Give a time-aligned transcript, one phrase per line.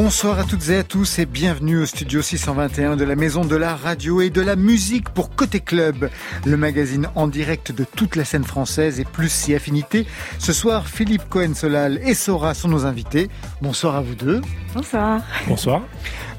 [0.00, 3.56] Bonsoir à toutes et à tous et bienvenue au studio 621 de la Maison de
[3.56, 6.08] la Radio et de la Musique pour Côté Club,
[6.46, 10.06] le magazine en direct de toute la scène française et plus si affinité.
[10.38, 13.28] Ce soir, Philippe Cohen-Solal et Sora sont nos invités.
[13.60, 14.40] Bonsoir à vous deux.
[14.72, 15.20] Bonsoir.
[15.48, 15.82] Bonsoir.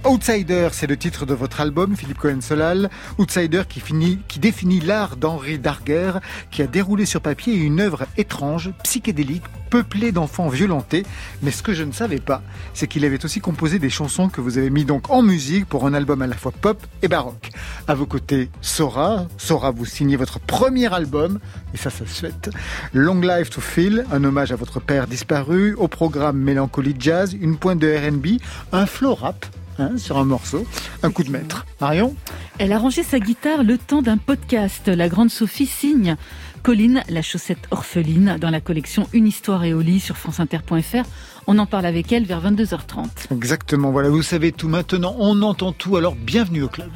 [0.06, 2.90] Outsider, c'est le titre de votre album, Philippe Cohen-Solal.
[3.18, 6.14] Outsider qui, finit, qui définit l'art d'Henri Darger,
[6.52, 11.06] qui a déroulé sur papier une œuvre étrange, psychédélique, peuplée d'enfants violentés.
[11.44, 12.42] Mais ce que je ne savais pas,
[12.74, 15.86] c'est qu'il avait aussi composé des chansons que vous avez mis donc en musique pour
[15.86, 17.50] un album à la fois pop et baroque.
[17.88, 19.28] À vos côtés, Sora.
[19.38, 21.40] Sora, vous signez votre premier album,
[21.74, 22.50] et ça, ça se fait.
[22.94, 27.58] Long Life to Phil, un hommage à votre père disparu, au programme Mélancolie Jazz, une
[27.58, 29.46] pointe de R&B, un flow rap,
[29.82, 30.66] hein, sur un morceau,
[31.04, 31.66] un coup de maître.
[31.82, 32.16] Marion
[32.58, 34.88] Elle a rangé sa guitare le temps d'un podcast.
[34.88, 36.16] La grande Sophie signe
[36.64, 41.08] Colline, la chaussette orpheline, dans la collection Une histoire et au lit sur franceinter.fr.
[41.48, 43.32] On en parle avec elle vers 22h30.
[43.32, 46.90] Exactement, voilà, vous savez tout maintenant, on entend tout, alors bienvenue au club.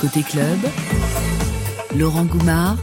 [0.00, 0.58] Côté club,
[1.96, 2.76] Laurent Goumard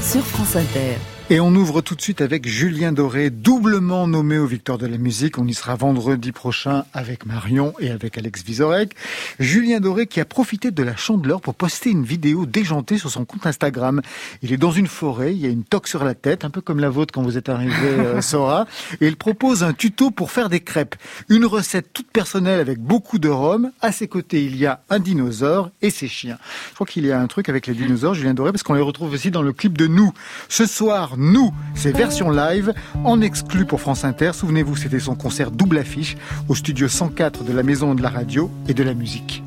[0.00, 0.96] sur France Inter.
[1.30, 4.96] Et on ouvre tout de suite avec Julien Doré, doublement nommé aux Victoires de la
[4.96, 5.36] musique.
[5.36, 8.94] On y sera vendredi prochain avec Marion et avec Alex Vizorek.
[9.38, 13.26] Julien Doré qui a profité de la chandeleur pour poster une vidéo déjantée sur son
[13.26, 14.00] compte Instagram.
[14.40, 16.62] Il est dans une forêt, il y a une toque sur la tête, un peu
[16.62, 18.66] comme la vôtre quand vous êtes arrivé, euh, Sora.
[19.02, 20.94] Et il propose un tuto pour faire des crêpes.
[21.28, 23.70] Une recette toute personnelle avec beaucoup de rhum.
[23.82, 26.38] À ses côtés, il y a un dinosaure et ses chiens.
[26.70, 28.80] Je crois qu'il y a un truc avec les dinosaures, Julien Doré, parce qu'on les
[28.80, 30.14] retrouve aussi dans le clip de Nous.
[30.48, 34.30] Ce soir, Nous, c'est version live, en exclu pour France Inter.
[34.34, 36.16] Souvenez-vous, c'était son concert double affiche
[36.48, 39.42] au studio 104 de la Maison de la Radio et de la Musique.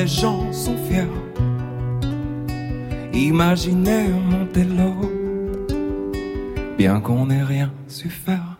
[0.00, 1.16] Les gens sont fiers.
[3.12, 5.00] Imaginez monter l'eau,
[6.78, 8.56] bien qu'on n'ait rien su faire.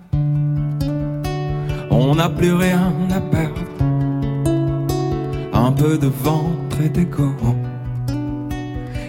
[1.90, 3.66] On n'a plus rien à perdre,
[5.52, 7.32] un peu de ventre et d'égo,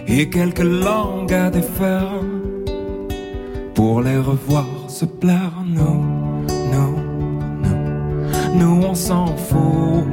[0.06, 2.14] et quelques langues à défaire
[3.74, 5.56] pour les revoir se plaire.
[5.66, 6.00] Nous,
[6.72, 6.94] nous,
[7.64, 7.78] nous,
[8.58, 10.11] nous on s'en fout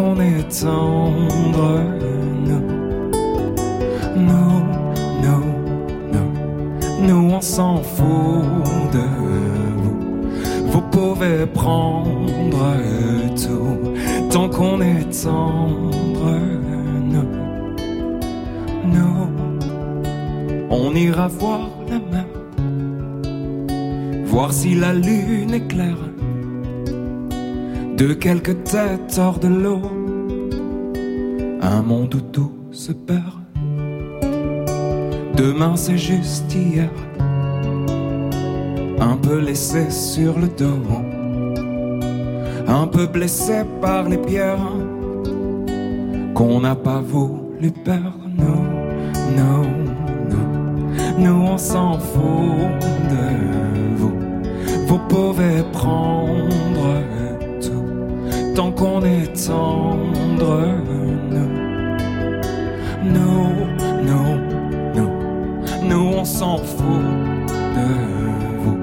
[0.00, 1.80] qu'on est tendre.
[2.46, 2.62] Nous,
[5.24, 5.42] nous,
[6.12, 9.06] nous, nous, on s'en fout de
[9.82, 10.00] vous.
[10.72, 12.66] Vous pouvez prendre
[13.42, 13.78] tout
[14.30, 16.30] tant qu'on est tendre.
[17.12, 17.30] Nous,
[18.94, 19.26] nous,
[20.70, 22.28] on ira voir la mer,
[24.24, 26.09] voir si la lune est claire.
[28.00, 29.82] De quelques têtes hors de l'eau,
[31.60, 33.42] un monde où tout se perd.
[35.36, 36.88] Demain c'est juste hier,
[38.98, 40.80] un peu laissé sur le dos,
[42.66, 44.72] un peu blessé par les pierres
[46.32, 48.26] qu'on n'a pas voulu perdre.
[48.34, 48.64] Nous,
[49.36, 49.66] nous,
[50.30, 52.80] nous, nous on s'en fout
[53.10, 54.14] de vous.
[54.86, 56.40] Vous pouvez prendre
[58.60, 60.52] tant qu'on est tendre.
[61.32, 61.50] Nous,
[63.14, 63.54] nous,
[64.08, 64.32] nous,
[64.96, 65.12] nous,
[65.88, 67.10] nous on s'en fout
[67.76, 67.88] de
[68.62, 68.78] vous.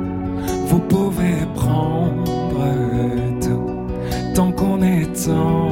[0.66, 2.24] Vous pouvez prendre
[3.40, 3.70] tout
[4.34, 5.67] tant qu'on est tendre.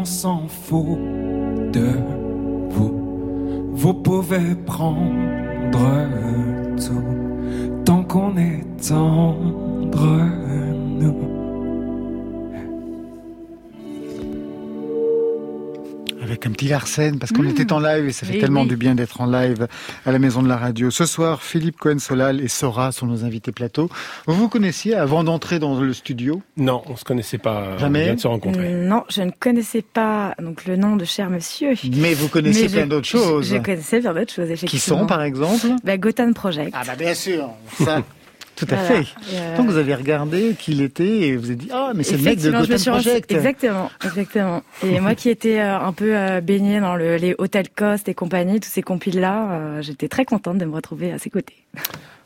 [0.00, 0.98] on s'en fout
[1.72, 1.90] de
[2.70, 3.70] vous.
[3.74, 5.78] Vous pouvez prendre
[6.76, 10.24] tout tant qu'on est tendre,
[11.00, 11.39] nous.
[16.40, 17.48] Avec un petit Larsen, parce qu'on mmh.
[17.48, 19.68] était en live et ça fait tellement du bien d'être en live
[20.06, 20.90] à la maison de la radio.
[20.90, 23.90] Ce soir, Philippe Cohen-Solal et Sora sont nos invités plateau.
[24.26, 26.42] Vous vous connaissiez avant d'entrer dans le studio?
[26.56, 27.76] Non, on se connaissait pas.
[27.78, 28.00] Jamais.
[28.00, 28.70] On vient de se rencontrer.
[28.70, 31.74] Non, je ne connaissais pas donc le nom de cher monsieur.
[31.96, 33.48] Mais vous connaissez plein d'autres choses.
[33.48, 34.70] Je, connaissais plein d'autres choses, effectivement.
[34.70, 35.66] Qui sont, par exemple?
[35.84, 36.72] Bah, Gotham Project.
[36.74, 38.02] Ah bah bien sûr, ça.
[38.60, 39.06] Tout à fait.
[39.32, 42.18] Euh, Donc vous avez regardé qui il était et vous avez dit ah mais c'est
[42.18, 43.32] le mec de Gotham Project.
[43.32, 44.62] Exactement, exactement.
[44.84, 48.14] Et moi qui étais euh, un peu euh, baignée dans le, les Hotel Cost et
[48.14, 51.56] compagnie, tous ces compiles là, j'étais très contente de me retrouver à ses côtés.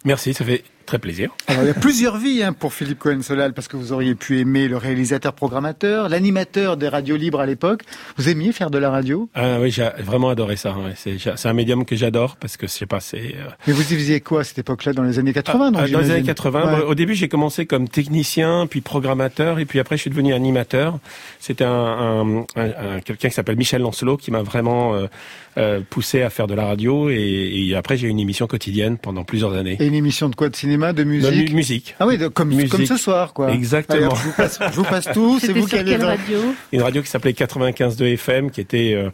[0.04, 1.30] Merci, ça fait très plaisir.
[1.46, 4.38] Alors, il y a plusieurs vies hein, pour Philippe Cohen-Solal, parce que vous auriez pu
[4.38, 7.82] aimer le réalisateur-programmateur, l'animateur des radios libres à l'époque.
[8.16, 9.28] Vous aimiez faire de la radio?
[9.34, 10.74] Ah, Oui, j'ai vraiment adoré ça.
[10.94, 13.34] C'est un médium que j'adore, parce que je sais pas, c'est...
[13.36, 16.10] Euh, Mais vous faisiez quoi à cette époque-là, dans les années 80 ah, Dans les
[16.10, 16.80] années 80.
[16.86, 20.98] au début, j'ai commencé comme technicien, puis programmateur, et puis après, je suis devenu animateur.
[21.40, 25.06] C'était un, un, quelqu'un qui s'appelle Michel Lancelot, qui m'a vraiment euh,
[25.56, 27.14] euh, poussé à faire de la radio, et,
[27.54, 29.76] et après, j'ai eu une émission quotidienne pendant plusieurs années.
[29.80, 31.96] Et une émission de quoi De cinéma, de musique De musique.
[32.00, 33.52] Ah oui, comme, comme ce soir, quoi.
[33.52, 34.14] Exactement.
[34.14, 35.92] je, vous passe, je, vous passe, tout, c'est vous qui allez...
[35.92, 36.38] Quelle radio
[36.72, 38.94] Une radio qui s'appelait 95.2 FM, qui était...
[38.94, 39.10] Euh,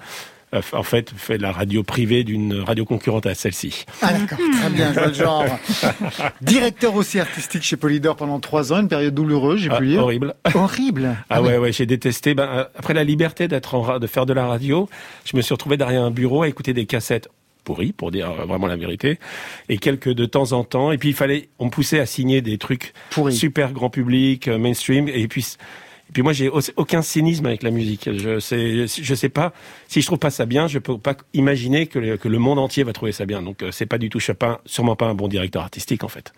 [0.73, 3.85] en fait, fait la radio privée d'une radio concurrente à celle-ci.
[4.03, 5.44] Ah d'accord, très bien, je vois le genre.
[6.41, 10.03] Directeur aussi artistique chez Polydor pendant trois ans, une période douloureuse, j'ai ah, pu lire.
[10.03, 10.35] Horrible.
[10.53, 11.17] Horrible.
[11.29, 12.35] Ah, ah ouais, ouais, j'ai détesté.
[12.35, 14.88] Ben, euh, après la liberté d'être en, de faire de la radio,
[15.25, 17.29] je me suis retrouvé derrière un bureau à écouter des cassettes
[17.70, 19.20] pourri, pour dire vraiment la vérité,
[19.69, 20.90] et quelques de temps en temps.
[20.90, 22.94] Et puis il fallait, on poussait à signer des trucs
[23.31, 25.46] super grand public, euh, mainstream, et puis
[26.11, 28.11] et puis moi, j'ai aucun cynisme avec la musique.
[28.12, 29.53] Je sais, je sais pas
[29.87, 32.59] si je trouve pas ça bien, je peux pas imaginer que le, que le monde
[32.59, 33.43] entier va trouver ça bien.
[33.43, 36.33] Donc euh, c'est pas du tout Chopin, sûrement pas un bon directeur artistique en fait.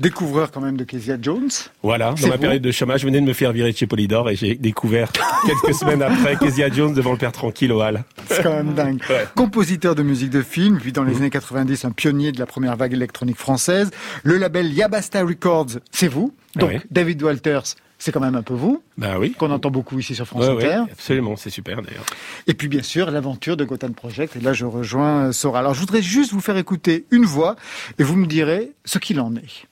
[0.00, 1.48] Découvreur quand même de Kezia Jones.
[1.84, 4.30] Voilà, dans ma période de chômage, je venais de me faire virer de chez Polydor
[4.30, 5.12] et j'ai découvert
[5.46, 8.02] quelques semaines après Kezia Jones devant le père tranquille au Hall.
[8.28, 9.00] C'est quand même dingue.
[9.36, 11.18] Compositeur de musique de film, puis dans les mmh.
[11.18, 13.92] années 90 un pionnier de la première vague électronique française.
[14.24, 16.34] Le label Yabasta Records, c'est vous.
[16.56, 18.82] Donc David Walters, c'est quand même un peu vous.
[18.98, 19.32] Bah oui.
[19.32, 20.80] Qu'on entend beaucoup ici sur France Inter.
[20.84, 22.04] Oui, absolument, c'est super d'ailleurs.
[22.46, 24.36] Et puis bien sûr, l'aventure de Gotham Project.
[24.36, 25.60] Et là, je rejoins Sora.
[25.60, 27.56] Alors, je voudrais juste vous faire écouter une voix
[27.98, 29.66] et vous me direz ce qu'il en est.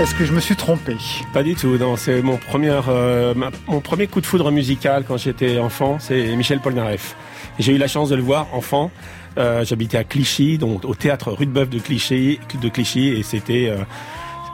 [0.00, 0.96] Est-ce que je me suis trompé?
[1.34, 1.94] Pas du tout, non.
[1.94, 3.34] C'est mon premier, euh,
[3.66, 7.14] mon premier coup de foudre musical quand j'étais enfant, c'est Michel Polnareff.
[7.58, 8.90] J'ai eu la chance de le voir enfant.
[9.36, 13.76] Euh, J'habitais à Clichy, donc au théâtre Rudebeuf de Clichy, de Clichy, et c'était euh,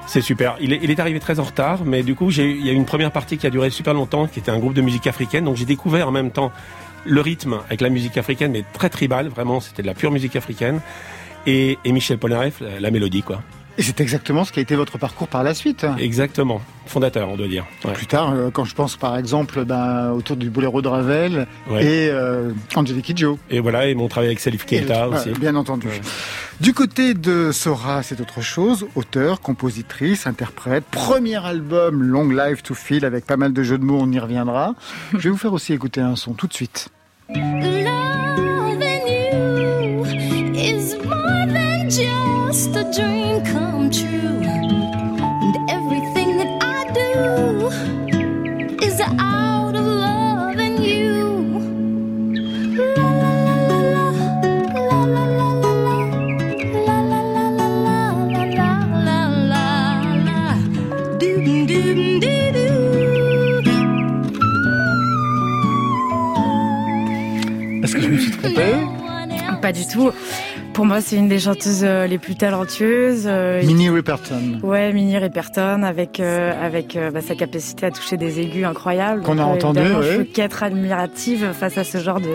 [0.09, 0.57] c'est super.
[0.61, 2.77] Il est, il est, arrivé très en retard, mais du coup, il y a eu
[2.77, 5.45] une première partie qui a duré super longtemps, qui était un groupe de musique africaine.
[5.45, 6.51] Donc j'ai découvert en même temps
[7.05, 10.35] le rythme avec la musique africaine, mais très tribal, vraiment, c'était de la pure musique
[10.35, 10.81] africaine.
[11.47, 13.43] Et, et Michel Polnareff, la mélodie, quoi.
[13.79, 15.87] Et c'est exactement ce qui a été votre parcours par la suite.
[15.99, 17.67] Exactement, fondateur, on doit dire.
[17.95, 22.09] Plus tard, euh, quand je pense par exemple ben, autour du Boléro de Ravel et
[22.11, 23.39] euh, Angelique Kidjo.
[23.51, 25.31] Et voilà, et mon travail avec Salif Keita aussi.
[25.31, 25.89] bien entendu.
[26.61, 28.87] Du côté de Sora, c'est autre chose.
[28.95, 33.85] Auteur, compositrice, interprète, premier album Long Life to Feel avec pas mal de jeux de
[33.85, 34.75] mots, on y reviendra.
[35.13, 36.89] je vais vous faire aussi écouter un son tout de suite.
[42.67, 44.43] just a dream come true.
[45.43, 47.71] And everything that I do
[48.85, 51.61] is out of love and you.
[52.97, 54.11] La la la la la
[54.75, 58.71] la la la la la la la la la
[59.07, 59.21] la
[59.51, 59.63] la
[60.27, 60.41] la.
[67.83, 68.75] Est-ce que je me suis trompée?
[69.63, 70.13] Pas du tout.
[70.77, 73.25] Pour moi, c'est une des chanteuses euh, les plus talentueuses.
[73.25, 74.61] Euh, Minnie Riperton.
[74.63, 79.23] Ouais, Minnie Riperton, avec euh, avec bah, sa capacité à toucher des aigus incroyables.
[79.23, 79.81] Qu'on a entendu.
[79.81, 82.29] Je peux qu'être admirative face à ce genre de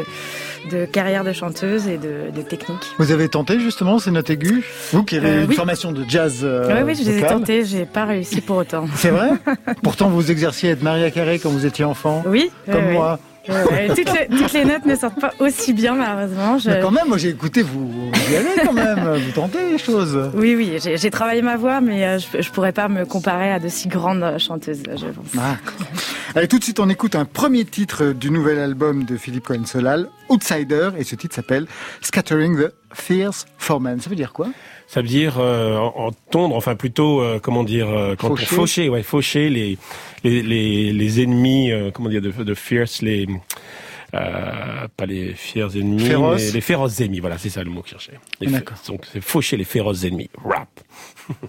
[0.71, 2.83] de carrière de chanteuse et de, de technique.
[2.97, 4.63] Vous avez tenté justement ces notes aiguës?
[4.91, 8.05] Vous qui avez une formation de jazz Oui, oui, je les ai tentées, j'ai pas
[8.05, 8.85] réussi pour autant.
[8.95, 9.29] C'est vrai?
[9.83, 12.49] Pourtant, vous exerciez à être Maria Carré quand vous étiez enfant Oui.
[12.65, 13.19] Comme moi.
[13.47, 16.57] toutes, les, notes ne sortent pas aussi bien, malheureusement.
[16.65, 19.77] Mais quand même, moi j'ai écouté, vous, vous y allez quand même, vous tentez les
[19.77, 20.31] choses.
[20.35, 23.59] Oui, oui, j'ai travaillé ma voix, mais euh, je ne pourrais pas me comparer à
[23.59, 25.25] de si grandes chanteuses, je pense.
[25.39, 25.57] Ah,
[26.35, 30.07] Allez, tout de suite, on écoute un premier titre du nouvel album de Philippe Cohen-Solal,
[30.31, 31.67] Outsider, et ce titre s'appelle
[32.01, 33.99] Scattering the Fierce Foreman.
[33.99, 34.47] Ça veut dire quoi?
[34.87, 38.45] Ça veut dire euh, entendre, enfin plutôt, euh, comment dire, euh, quand faucher.
[38.45, 39.77] faucher, ouais, faucher les
[40.23, 43.27] les les, les ennemis, euh, comment dire, de, de fierce, les
[44.13, 47.19] euh, pas les fiers ennemis, mais les féroces ennemis.
[47.19, 48.19] Voilà, c'est ça le mot que je cherchais.
[48.87, 50.29] Donc c'est faucher les féroces ennemis.
[50.43, 50.69] Rap.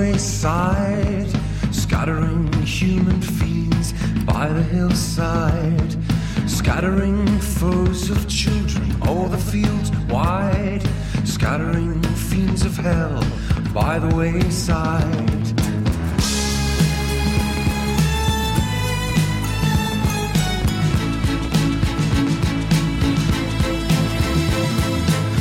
[0.00, 1.28] wayside,
[1.72, 3.92] scattering human fiends
[4.24, 5.94] by the hillside,
[6.48, 10.82] scattering foes of children o'er the fields wide,
[11.24, 13.22] scattering fiends of hell
[13.74, 15.46] by the wayside.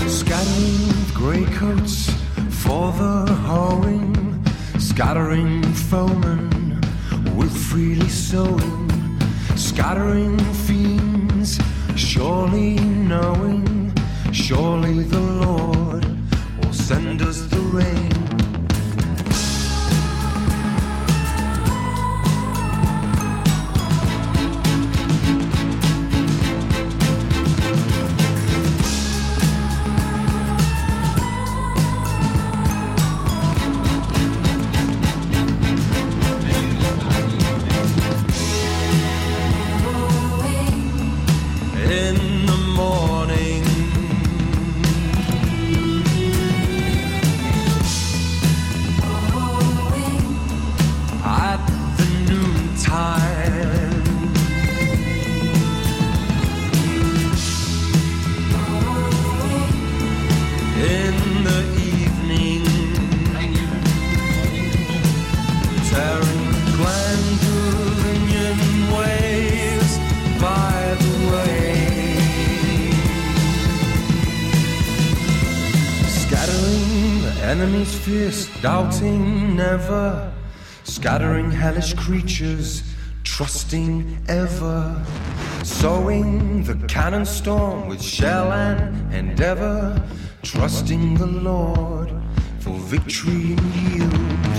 [0.09, 2.09] Scattering grey coats
[2.63, 4.18] for the hoeing
[4.99, 6.81] Scattering foemen
[7.37, 8.89] with freely sowing,
[9.55, 11.57] scattering fiends,
[11.95, 13.93] surely knowing,
[14.33, 16.05] surely the Lord
[16.57, 18.18] will send us the rain.
[79.07, 80.33] Never,
[80.83, 82.83] scattering hellish creatures,
[83.23, 85.01] trusting ever,
[85.63, 90.01] sowing the cannon storm with shell and endeavor,
[90.43, 92.11] trusting the Lord
[92.59, 94.58] for victory and yield.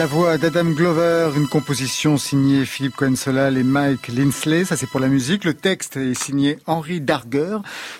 [0.00, 4.98] La voix d'Adam Glover, une composition signée Philippe Cohen-Solal et Mike Linsley, ça c'est pour
[4.98, 5.44] la musique.
[5.44, 7.58] Le texte est signé Henri Darger,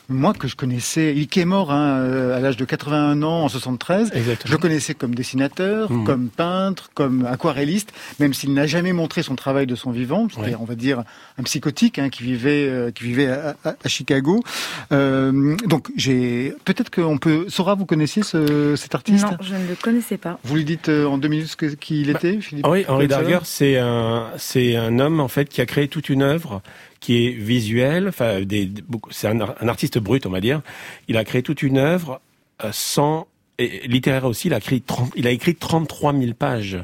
[0.08, 3.42] moi que je connaissais, il qui est mort hein, euh, à l'âge de 81 ans
[3.44, 4.12] en 73.
[4.14, 4.48] Exactement.
[4.48, 6.04] Je le connaissais comme dessinateur, Mhm.
[6.06, 10.26] comme peintre, comme aquarelliste, même s'il n'a jamais montré son travail de son vivant.
[10.30, 10.56] C'était, Ouais.
[10.58, 11.02] on va dire,
[11.38, 14.42] un psychotique hein, qui vivait, euh, qui vivait à, à- à Chicago.
[14.90, 19.24] Euh, donc j'ai, peut-être qu'on peut, Sora, vous connaissiez ce, cet artiste?
[19.26, 20.38] Non, je ne le connaissais pas.
[20.44, 22.84] Vous lui dites euh, en deux minutes ce que- qui il Bah, était, Philippe Oui,
[22.88, 26.62] Henri Darger, c'est un, c'est un homme en fait qui a créé toute une œuvre
[27.00, 28.08] qui est visuelle.
[28.08, 28.68] Enfin, des,
[29.10, 30.60] c'est un, ar- un artiste brut, on va dire.
[31.08, 32.20] Il a créé toute une œuvre
[32.64, 33.26] euh, sans
[33.58, 34.48] et littéraire aussi.
[34.48, 36.78] Il a écrit 30, il a écrit 33 000 pages.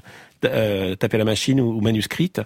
[0.45, 2.41] Euh, tapées à la machine ou, ou manuscrites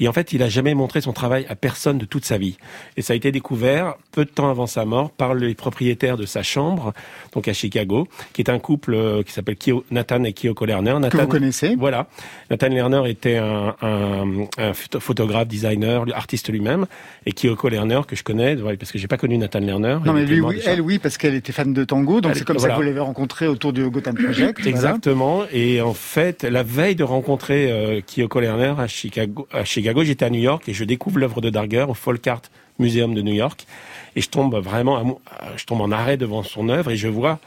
[0.00, 2.56] et en fait il a jamais montré son travail à personne de toute sa vie
[2.96, 6.26] et ça a été découvert peu de temps avant sa mort par les propriétaires de
[6.26, 6.92] sa chambre
[7.34, 9.56] donc à Chicago qui est un couple euh, qui s'appelle
[9.90, 11.74] Nathan et Kyoko Lerner que Nathan, vous connaissez.
[11.76, 12.06] voilà.
[12.50, 14.24] Nathan Lerner était un, un,
[14.58, 16.86] un photo- photographe, designer, artiste lui-même,
[17.26, 19.98] et Kyoko Lerner que je connais, parce que j'ai pas connu Nathan Lerner.
[20.04, 22.58] Non mais lui, oui, elle oui, parce qu'elle était fan de tango, donc c'est comme
[22.58, 24.60] ça que vous l'avez rencontrée autour du Gotham Project.
[24.60, 24.70] voilà.
[24.70, 25.42] Exactement.
[25.52, 30.24] Et en fait, la veille de rencontrer euh, Kyoko Lerner à Chicago, à Chicago, j'étais
[30.24, 32.42] à New York et je découvre l'œuvre de Darger au Folk Art
[32.78, 33.66] Museum de New York.
[34.16, 35.12] Et je tombe vraiment, euh,
[35.56, 37.38] je tombe en arrêt devant son œuvre et je vois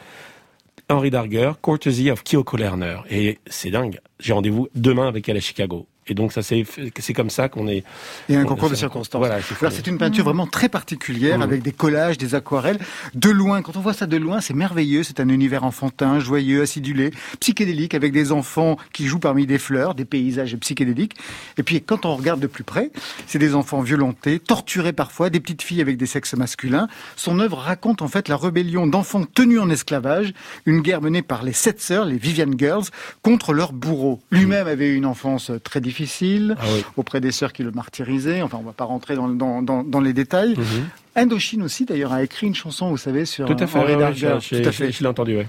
[0.89, 2.97] Henri Darger, Courtesy of Kyoko Lerner.
[3.09, 3.99] Et c'est dingue.
[4.19, 5.87] J'ai rendez-vous demain avec elle à Chicago.
[6.07, 6.65] Et donc ça c'est
[7.13, 7.83] comme ça qu'on est.
[8.27, 9.19] Et un on- concours de circonstances.
[9.19, 11.43] Voilà, c'est Alors c'est une peinture vraiment très particulière Mhm.
[11.43, 12.79] avec des collages, des aquarelles.
[13.13, 15.03] De loin, quand on voit ça de loin, c'est merveilleux.
[15.03, 19.93] C'est un univers enfantin, joyeux, acidulé, psychédélique, avec des enfants qui jouent parmi des fleurs,
[19.93, 21.13] des paysages psychédéliques.
[21.57, 22.89] Et puis quand on regarde de plus près,
[23.27, 26.87] c'est des enfants violentés, torturés parfois, des petites filles avec des sexes masculins.
[27.15, 30.33] Son œuvre raconte en fait la rébellion d'enfants tenus en esclavage,
[30.65, 32.85] une guerre menée par les sept sœurs, les Vivian Girls,
[33.21, 34.19] contre leurs bourreaux.
[34.31, 35.90] Lui-même avait eu une enfance très difficile
[36.59, 36.83] Ah oui.
[36.97, 38.41] auprès des sœurs qui le martyrisaient.
[38.41, 40.55] Enfin, on va pas rentrer dans, dans, dans, dans les détails.
[40.57, 40.89] Mhm.
[41.15, 43.77] Indochine aussi, d'ailleurs, a écrit une chanson, vous savez, sur Tout à fait.
[43.79, 44.91] Henri Tout à fait.
[44.91, 45.35] Je l'ai entendu.
[45.37, 45.47] Ouais.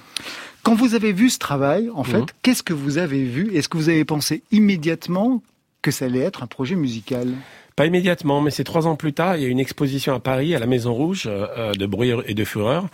[0.63, 2.27] Quand vous avez vu ce travail, en fait, Mhm.
[2.43, 3.55] qu'est-ce que vous avez vu?
[3.55, 5.43] Est-ce que vous avez pensé immédiatement
[5.83, 7.29] que ça allait être un projet musical?
[7.77, 10.55] Pas immédiatement, mais c'est trois ans plus tard, il y a une exposition à Paris,
[10.55, 12.87] à la Maison Rouge, euh, de bruit et de fureur.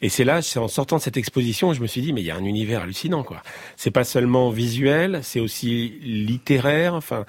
[0.00, 2.26] Et c'est là, c'est en sortant de cette exposition, je me suis dit, mais il
[2.26, 3.42] y a un univers hallucinant, quoi.
[3.76, 7.24] C'est pas seulement visuel, c'est aussi littéraire, enfin.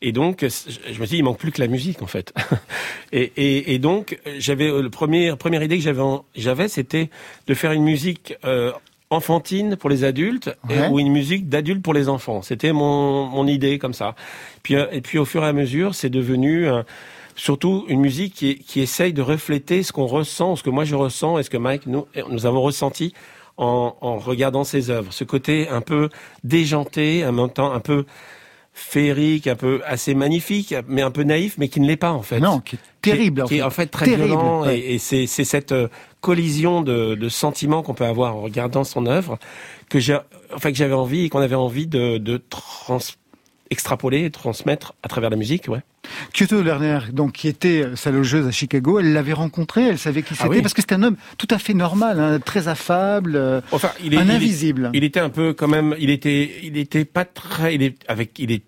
[0.00, 2.32] Et donc, je me suis dit, il manque plus que la musique, en fait.
[3.12, 6.02] et, et, et donc, j'avais le premier première idée que j'avais,
[6.36, 7.10] j'avais, c'était
[7.46, 8.34] de faire une musique.
[8.44, 8.72] Euh,
[9.10, 12.42] enfantine pour les adultes et- ou une musique d'adulte pour les enfants.
[12.42, 14.14] C'était mon, mon idée comme ça.
[14.62, 16.82] Puis, euh, et puis au fur et à mesure, c'est devenu euh,
[17.36, 20.94] surtout une musique qui, qui essaye de refléter ce qu'on ressent, ce que moi je
[20.94, 23.12] ressens et ce que Mike, nous, nous avons ressenti
[23.56, 25.12] en, en regardant ses œuvres.
[25.12, 26.08] Ce côté un peu
[26.42, 28.04] déjanté, en même temps un peu
[28.72, 32.22] féerique, un peu assez magnifique, mais un peu naïf, mais qui ne l'est pas en
[32.22, 32.40] fait.
[32.40, 33.42] Non, qui est terrible.
[33.44, 33.86] Qui, qui est en en fait.
[33.86, 34.78] très Terrible, violent ouais.
[34.80, 35.86] et, et c'est c'est cette euh,
[36.28, 39.38] collision de, de sentiments qu'on peut avoir en regardant son œuvre
[39.90, 40.16] que j'ai
[40.54, 42.98] enfin que j'avais envie et qu'on avait envie de, de trans
[43.70, 45.80] extrapoler et transmettre à travers la musique ouais
[46.34, 50.22] Kyoto Lerner, donc qui était euh, sa logeuse à Chicago, elle l'avait rencontré, elle savait
[50.22, 50.62] qui Ah c'était, oui.
[50.62, 54.12] parce que c'était un homme tout à fait normal, hein, très affable, euh, enfin il
[54.14, 54.90] est un il est- invisible.
[54.92, 58.38] il était un peu quand même il était il était pas très il est avec
[58.38, 58.62] il est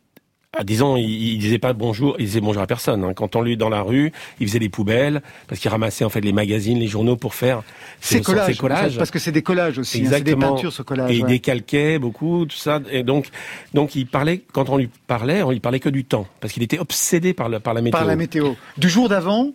[0.59, 3.05] ah, disons, il, il disait pas bonjour, il disait bonjour à personne.
[3.05, 3.13] hein.
[3.15, 6.21] Quand on lui dans la rue, il faisait des poubelles parce qu'il ramassait en fait
[6.21, 7.63] les magazines, les journaux pour faire
[8.01, 8.97] ses- collages, ses collages.
[8.99, 11.11] parce que c'est des collages aussi, hein, c'est des peintures ce collage.
[11.11, 12.81] Et il décalquait beaucoup, tout ça.
[12.91, 13.27] Et donc,
[13.75, 16.27] donc il parlait, quand on lui parlait, on lui parlait que du temps.
[16.41, 17.99] Parce qu'il était obsédé par, le, par la météo.
[17.99, 18.53] Par la météo.
[18.79, 19.51] Du jour d'avant,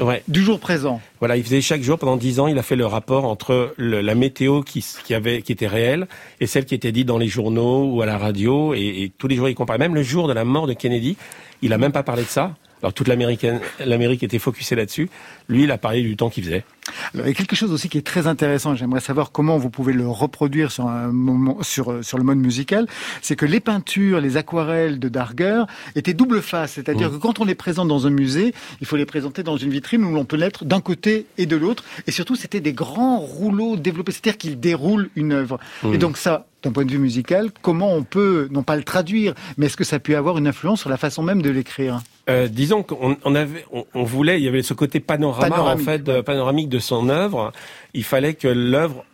[0.00, 0.22] Ouais.
[0.26, 1.00] du jour présent.
[1.20, 4.00] Voilà, il faisait chaque jour, pendant dix ans, il a fait le rapport entre le-
[4.00, 6.08] la météo qui, qui, avait, qui était réelle
[6.40, 8.74] et celle qui était dite dans les journaux ou à la radio.
[8.74, 9.78] Et, et tous les jours, il comparait.
[9.78, 11.16] Même le jour de la mort de Kennedy,
[11.62, 12.54] il a même pas parlé de ça.
[12.84, 15.08] Alors toute l'Amérique était focusée là-dessus.
[15.48, 16.64] Lui, il a parlé du temps qu'il faisait.
[17.14, 19.70] Alors, il y a quelque chose aussi qui est très intéressant, j'aimerais savoir comment vous
[19.70, 22.86] pouvez le reproduire sur un moment, sur, sur le mode musical,
[23.22, 25.62] c'est que les peintures, les aquarelles de Darger
[25.96, 29.06] étaient double face, c'est-à-dire que quand on les présente dans un musée, il faut les
[29.06, 32.36] présenter dans une vitrine où l'on peut l'être d'un côté et de l'autre, et surtout
[32.36, 35.58] c'était des grands rouleaux développés, c'est-à-dire qu'ils déroulent une œuvre.
[35.90, 39.32] Et donc ça, d'un point de vue musical, comment on peut, non pas le traduire,
[39.56, 42.02] mais est-ce que ça peut avoir une influence sur la façon même de l'écrire?
[42.30, 45.82] Euh, disons qu'on on avait, on, on voulait, il y avait ce côté panorama Panoramique,
[45.82, 47.52] en fait, de- panoramique de son œuvre.
[47.92, 49.04] Il fallait que l'œuvre,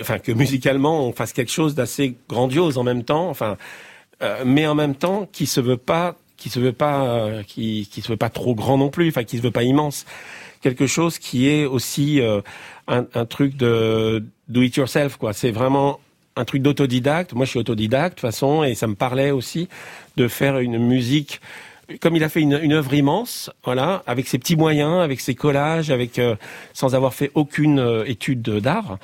[0.00, 3.56] enfin que musicalement on fasse quelque chose d'assez grandiose en même temps, enfin,
[4.22, 7.88] euh, mais en même temps qui se veut pas, qui se veut pas, euh, qui,
[7.90, 10.04] qui se veut pas trop grand non plus, enfin qui se veut pas immense.
[10.60, 12.42] Quelque chose qui est aussi euh,
[12.88, 15.32] un, un truc de do it yourself quoi.
[15.32, 15.98] C'est vraiment
[16.36, 17.32] un truc d'autodidacte.
[17.32, 19.68] Moi, je suis autodidacte de toute façon, et ça me parlait aussi
[20.16, 21.40] de faire une musique
[22.00, 25.34] comme il a fait une, une, œuvre immense, voilà, avec ses petits moyens, avec ses
[25.34, 26.36] collages, avec euh,
[26.72, 28.98] sans avoir fait aucune euh, étude d'art.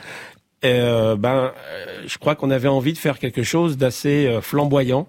[0.65, 1.53] Euh, ben,
[2.07, 5.07] je crois qu'on avait envie de faire quelque chose d'assez flamboyant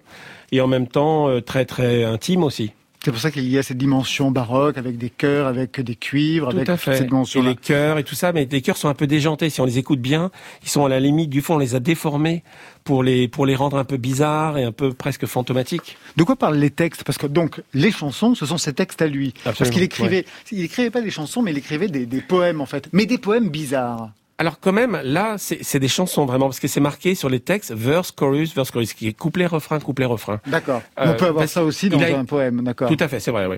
[0.52, 2.74] et en même temps très très intime aussi.
[3.08, 6.50] C'est pour ça qu'il y a cette dimension baroque avec des chœurs, avec des cuivres,
[6.50, 6.98] tout avec à fait.
[6.98, 7.42] cette dimension.
[7.42, 9.50] Et les chœurs et tout ça, mais les chœurs sont un peu déjantés.
[9.50, 10.30] Si on les écoute bien,
[10.62, 11.56] ils sont à la limite du fond.
[11.56, 12.44] On les a déformés
[12.84, 15.98] pour les pour les rendre un peu bizarres et un peu presque fantomatiques.
[16.18, 17.06] De quoi parlent les textes?
[17.06, 19.30] Parce que donc les chansons, ce sont ses textes à lui.
[19.30, 20.26] Absolument, Parce qu'il écrivait, ouais.
[20.52, 23.20] il écrivait pas des chansons, mais il écrivait des, des poèmes en fait, mais des
[23.20, 24.12] poèmes bizarres.
[24.40, 27.72] Alors quand même, là, c'est des chansons vraiment, parce que c'est marqué sur les textes,
[27.74, 30.40] verse, chorus, verse, chorus, qui est couplet, refrain, couplet, refrain.
[30.46, 30.84] D'accord.
[31.00, 32.88] Euh, On peut avoir ça aussi dans a- un poème, d'accord.
[32.88, 33.56] Tout à fait, c'est vrai, oui.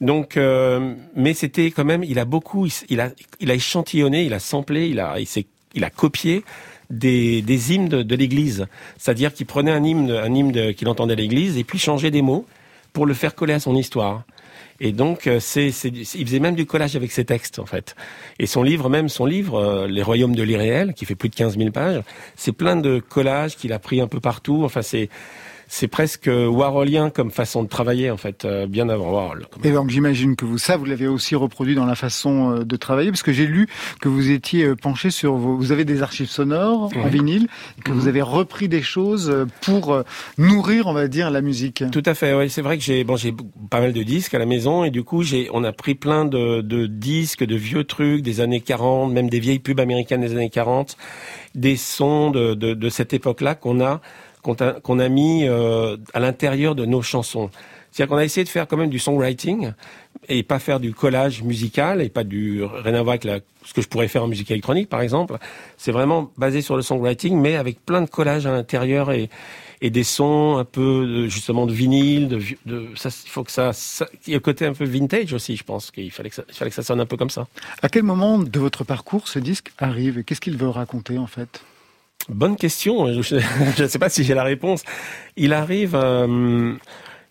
[0.00, 4.34] Donc, euh, mais c'était quand même, il a beaucoup, il, a, il a échantillonné, il
[4.34, 6.42] a samplé, il a, il s'est, il a copié
[6.90, 8.66] des, des hymnes de, de l'Église.
[8.98, 12.22] C'est-à-dire qu'il prenait un hymne, un hymne qu'il entendait à l'Église et puis changeait des
[12.22, 12.46] mots
[12.96, 14.22] pour le faire coller à son histoire.
[14.80, 17.94] Et donc, euh, c'est, il faisait même du collage avec ses textes, en fait.
[18.38, 21.34] Et son livre, même son livre, euh, Les Royaumes de l'Irréel, qui fait plus de
[21.34, 22.02] 15 000 pages,
[22.36, 24.62] c'est plein de collages qu'il a pris un peu partout.
[24.64, 25.10] Enfin, c'est,
[25.68, 29.46] c'est presque warholien comme façon de travailler, en fait, euh, bien avant Warhol.
[29.64, 32.76] Et donc j'imagine que vous, ça, vous l'avez aussi reproduit dans la façon euh, de
[32.76, 33.66] travailler, parce que j'ai lu
[34.00, 37.48] que vous étiez euh, penché sur vos, vous avez des archives sonores en vinyle,
[37.78, 40.02] et que vous avez repris des choses euh, pour
[40.38, 41.84] nourrir, on va dire, la musique.
[41.90, 42.48] Tout à fait, oui.
[42.50, 43.34] C'est vrai que j'ai bon, j'ai
[43.70, 46.24] pas mal de disques à la maison et du coup, j'ai on a pris plein
[46.24, 50.32] de, de disques, de vieux trucs des années 40, même des vieilles pubs américaines des
[50.32, 50.96] années 40,
[51.54, 54.00] des sons de, de, de cette époque-là qu'on a
[54.54, 57.50] qu'on a, mis euh, à l'intérieur de nos chansons.
[57.90, 59.72] C'est-à-dire qu'on a essayé de faire quand même du songwriting
[60.28, 63.80] et pas faire du collage musical et pas du rien à voir avec ce que
[63.80, 65.38] je pourrais faire en musique électronique, par exemple.
[65.76, 69.28] C'est vraiment basé sur le songwriting, mais avec plein de collages à l'intérieur et
[69.82, 73.72] des sons un peu justement de vinyle, de, il faut que ça,
[74.26, 77.00] y a le côté un peu vintage aussi, je pense qu'il fallait que ça sonne
[77.00, 77.46] un peu comme ça.
[77.82, 81.26] À quel moment de votre parcours ce disque arrive et qu'est-ce qu'il veut raconter en
[81.26, 81.62] fait?
[82.28, 83.06] Bonne question.
[83.22, 84.82] Je ne sais pas si j'ai la réponse.
[85.36, 85.94] Il arrive.
[85.94, 86.74] Euh,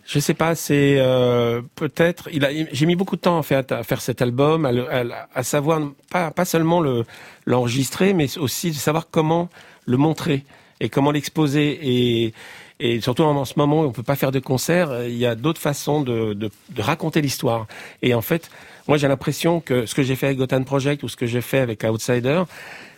[0.06, 0.56] je sais pas.
[0.56, 2.30] C'est euh, peut-être.
[2.32, 2.50] Il a.
[2.72, 5.04] J'ai mis beaucoup de temps à faire, cet album, à, à,
[5.34, 5.82] à savoir
[6.12, 7.04] pas pas seulement le
[7.46, 9.50] l'enregistrer, mais aussi de savoir comment
[9.86, 10.46] le montrer
[10.80, 12.34] et comment l'exposer et
[12.80, 15.62] et surtout en ce moment on peut pas faire de concert, il y a d'autres
[15.62, 17.68] façons de, de, de raconter l'histoire.
[18.02, 18.50] Et en fait,
[18.88, 21.42] moi j'ai l'impression que ce que j'ai fait avec Gotham Project ou ce que j'ai
[21.42, 22.44] fait avec Outsider,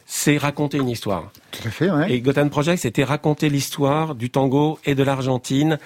[0.09, 1.31] c'est raconter une histoire.
[1.51, 2.11] Tout à fait, ouais.
[2.13, 5.77] Et Gotham Project, c'était raconter l'histoire du tango et de l'Argentine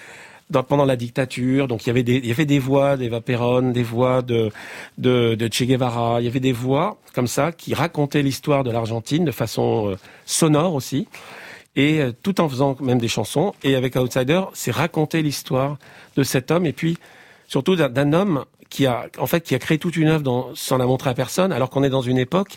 [0.51, 1.67] dans- pendant la dictature.
[1.67, 4.51] Donc il y avait des, il y avait des voix d'Eva Perón, des voix de,
[4.99, 6.21] de, de Che Guevara.
[6.21, 9.95] Il y avait des voix comme ça qui racontaient l'histoire de l'Argentine de façon euh,
[10.25, 11.07] sonore aussi.
[11.75, 13.53] Et euh, tout en faisant même des chansons.
[13.63, 15.77] Et avec Outsider, c'est raconter l'histoire
[16.15, 16.97] de cet homme et puis
[17.47, 20.49] surtout d'un- d'un homme qui a en fait qui a créé toute une œuvre dans,
[20.55, 22.53] sans la montrer à personne, alors qu'on est dans une époque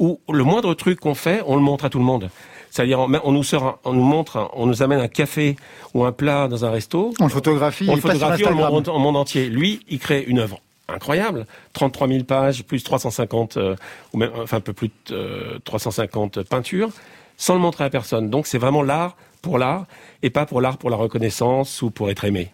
[0.00, 2.30] où le moindre truc qu'on fait, on le montre à tout le monde.
[2.70, 5.56] C'est-à-dire, on, nous sort, un- on nous montre, un- on nous amène un café
[5.94, 9.48] ou un plat dans un resto, On le photographie, on le photographie, au monde entier.
[9.48, 13.74] Lui, il crée une œuvre incroyable, 33 000 pages, plus 350, euh,
[14.12, 16.90] ou même, enfin un peu plus de euh, 350 peintures,
[17.36, 18.30] sans le montrer à personne.
[18.30, 19.84] Donc c'est vraiment l'art pour l'art,
[20.22, 22.50] et pas pour l'art pour la reconnaissance ou pour être aimé.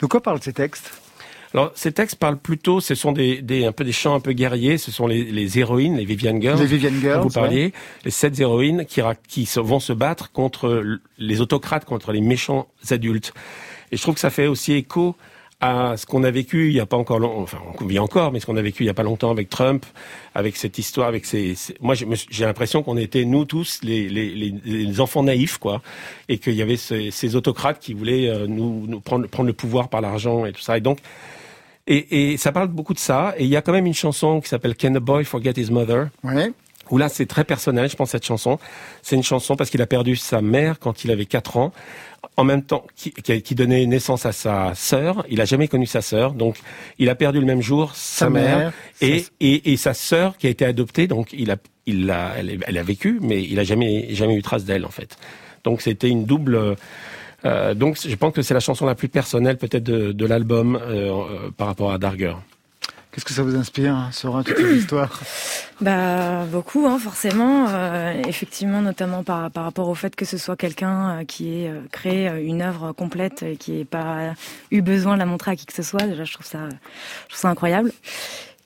[0.00, 0.90] De quoi parlent ces textes?
[1.52, 4.32] Alors, ces textes parlent plutôt, ce sont des, des un peu des chants un peu
[4.32, 7.20] guerriers, ce sont les, les héroïnes, les Vivian Girls, Les Vivian dont Girls.
[7.22, 7.34] vous ouais.
[7.34, 7.72] parliez,
[8.04, 10.84] les sept héroïnes qui, qui vont se battre contre
[11.18, 13.32] les autocrates, contre les méchants adultes.
[13.90, 15.16] Et je trouve que ça fait aussi écho
[15.62, 18.32] à ce qu'on a vécu il y a pas encore longtemps, enfin on vit encore,
[18.32, 19.84] mais ce qu'on a vécu il y a pas longtemps avec Trump,
[20.34, 24.30] avec cette histoire, avec ces, ces- moi j'ai l'impression qu'on était nous tous les, les,
[24.30, 25.82] les, les enfants naïfs quoi,
[26.30, 29.52] et qu'il y avait ces, ces autocrates qui voulaient euh, nous, nous prendre, prendre le
[29.52, 30.78] pouvoir par l'argent et tout ça.
[30.78, 30.98] Et donc
[31.94, 33.34] et, et ça parle beaucoup de ça.
[33.36, 35.70] Et il y a quand même une chanson qui s'appelle Can a Boy Forget His
[35.70, 36.08] Mother?
[36.24, 36.52] Ouais.
[36.90, 38.58] où là c'est très personnel, je pense, cette chanson.
[39.02, 41.72] C'est une chanson parce qu'il a perdu sa mère quand il avait 4 ans,
[42.36, 45.24] en même temps qui, qui, donnait naissance à sa sœur.
[45.28, 46.56] Il a jamais connu sa sœur, donc
[46.98, 49.94] il a perdu le même jour sa, Sa mère, mère, et, sa- et, et sa
[49.94, 53.42] sœur qui a été adoptée, donc il a, il a, elle, elle a vécu, mais
[53.42, 55.16] il a jamais, jamais eu trace d'elle en fait.
[55.64, 56.76] Donc c'était une double.
[57.44, 60.76] Euh, donc je pense que c'est la chanson la plus personnelle peut-être de, de l'album
[60.76, 62.34] euh, euh, par rapport à Darger.
[63.12, 65.20] Qu'est-ce que ça vous inspire, hein, Sora, toute cette histoire
[65.80, 67.66] Bah beaucoup, hein, forcément.
[67.68, 71.70] Euh, effectivement, notamment par, par rapport au fait que ce soit quelqu'un euh, qui ait
[71.70, 74.34] euh, créé euh, une œuvre complète et qui n'ait pas
[74.70, 76.06] eu besoin de la montrer à qui que ce soit.
[76.06, 77.90] Déjà, je trouve ça, je trouve ça incroyable.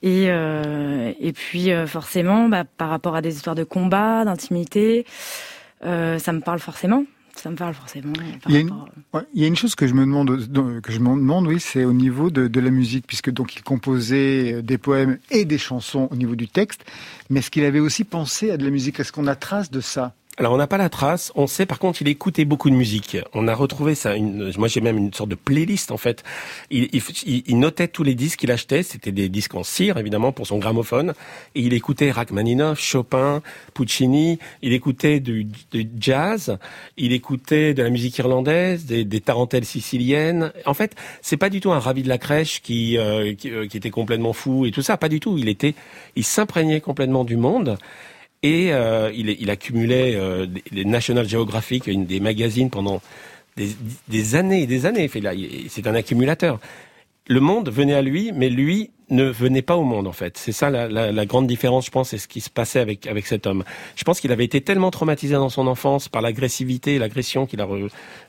[0.03, 5.07] Et, euh, et puis euh, forcément, bah, par rapport à des histoires de combat, d'intimité,
[5.83, 7.05] ça me parle forcément
[7.37, 8.13] ça me parle forcément.
[8.49, 8.57] Il y,
[9.45, 10.29] a une, chose que je me demande,
[10.83, 13.63] que je me demande, oui, c'est au niveau de, de, la musique, puisque donc il
[13.63, 16.85] composait des poèmes et des chansons au niveau du texte,
[17.31, 19.01] mais est-ce qu'il avait aussi pensé à de la musique?
[19.01, 20.15] Est-ce qu'on a trace de ça?
[20.37, 21.31] Alors on n'a pas la trace.
[21.37, 23.17] On sait par contre il écoutait beaucoup de musique.
[23.35, 24.15] On a retrouvé ça.
[24.19, 26.25] Moi j'ai même une sorte de playlist en fait.
[26.71, 28.83] Il, notait tous les disques qu'il achetait.
[28.83, 31.15] C'était des disques en cire évidemment pour son gramophone.
[31.55, 33.43] Et il écoutait Rachmaninoff, Chopin,
[33.75, 34.41] Puccini.
[34.63, 35.47] Il écoutait du,
[36.01, 36.59] jazz.
[36.97, 40.53] Il écoutait de la musique irlandaise, des, des tarentelles siciliennes.
[40.67, 43.69] En fait c'est pas du tout un ravi de la crèche qui, euh, qui, euh,
[43.69, 44.97] qui était complètement fou et tout ça.
[44.97, 45.39] Pas du tout.
[45.39, 45.75] Il était,
[46.17, 47.79] il s'imprégnait complètement du monde.
[48.45, 53.01] Et euh, il, il, accumulait euh, les National Geographic, une des magazines pendant
[53.57, 53.71] des,
[54.09, 55.11] des années et des années.
[55.71, 56.61] C'est un accumulateur.
[57.27, 60.37] Le monde venait à lui, mais lui ne venait pas au monde en fait.
[60.37, 63.07] C'est ça la, la, la, grande différence, je pense, c'est ce qui se passait avec
[63.07, 63.65] avec cet homme.
[63.97, 67.61] Je pense qu'il avait été tellement traumatisé dans son enfance par l'agressivité et l'agression qu'il
[67.61, 67.69] a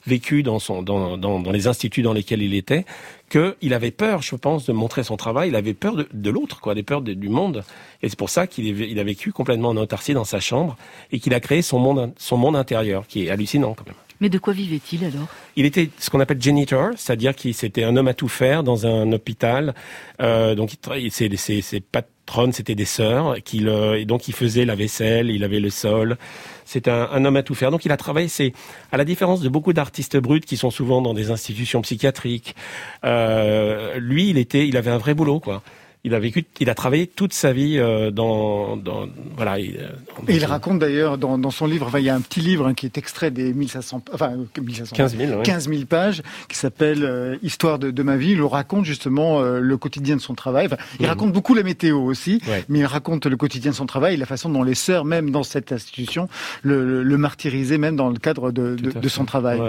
[0.06, 2.86] vécu dans son dans, dans, dans, les instituts dans lesquels il était,
[3.30, 5.50] qu'il avait peur, je pense, de montrer son travail.
[5.50, 7.64] Il avait peur de, de l'autre, quoi, des peurs du monde.
[8.02, 10.78] Et c'est pour ça qu'il il a vécu complètement en autarcie dans sa chambre
[11.12, 14.05] et qu'il a créé son monde son monde intérieur, qui est hallucinant quand même.
[14.22, 15.28] Mais de quoi vivait-il alors?
[15.56, 18.86] Il était ce qu'on appelle janitor, c'est-à-dire qu'il c'était un homme à tout faire dans
[18.86, 19.74] un hôpital.
[20.22, 20.72] Euh, donc
[21.10, 25.60] ses, ses, ses patronnes c'était des sœurs, et donc il faisait la vaisselle, il avait
[25.60, 26.18] le sol.
[26.64, 27.72] C'est un, un, homme à tout faire.
[27.72, 28.28] Donc il a travaillé.
[28.28, 28.54] C'est
[28.92, 32.56] à la différence de beaucoup d'artistes bruts qui sont souvent dans des institutions psychiatriques.
[33.04, 35.62] Euh, lui, il était, il avait un vrai boulot quoi
[36.06, 39.60] il a vécu, il a travaillé toute sa vie euh, dans, dans, voilà.
[39.60, 39.90] Il, euh,
[40.28, 42.76] et il raconte d'ailleurs dans, dans, son livre, il y a un petit livre hein,
[42.76, 47.38] qui est extrait des 1500, enfin 1500, 15 000, 15 000 pages, qui s'appelle euh,
[47.42, 48.34] Histoire de, de, ma vie.
[48.34, 50.68] Il raconte justement le quotidien de son travail.
[50.68, 51.10] Enfin, il mhm.
[51.10, 52.40] raconte beaucoup la météo aussi,
[52.70, 55.44] mais il raconte le quotidien de son travail, la façon dont les sœurs, même dans
[55.44, 56.30] cette institution,
[56.62, 59.60] le, le martyrisaient même dans le cadre de, de, de son travail.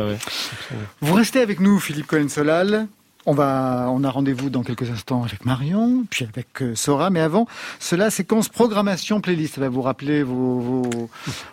[1.00, 2.88] Vous restez avec nous, Philippe Cohen-Solal.
[3.28, 7.10] On va, on a rendez-vous dans quelques instants avec Marion, puis avec euh, Sora.
[7.10, 7.48] Mais avant,
[7.80, 9.56] cela, séquence programmation playlist.
[9.56, 11.08] Ça va vous rappeler vos,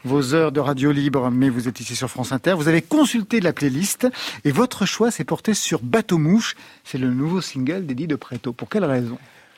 [0.06, 2.54] vos, heures de radio libre, mais vous êtes ici sur France Inter.
[2.54, 4.08] Vous avez consulté la playlist
[4.46, 6.56] et votre choix s'est porté sur Bateau Mouche.
[6.84, 8.54] C'est le nouveau single d'Eddie de Preto.
[8.54, 9.18] Pour quelle raison?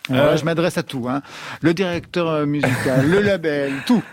[0.09, 0.37] Euh...
[0.37, 1.09] Je m'adresse à tout.
[1.09, 1.21] Hein.
[1.59, 4.03] Le directeur euh, musical, le label, tout.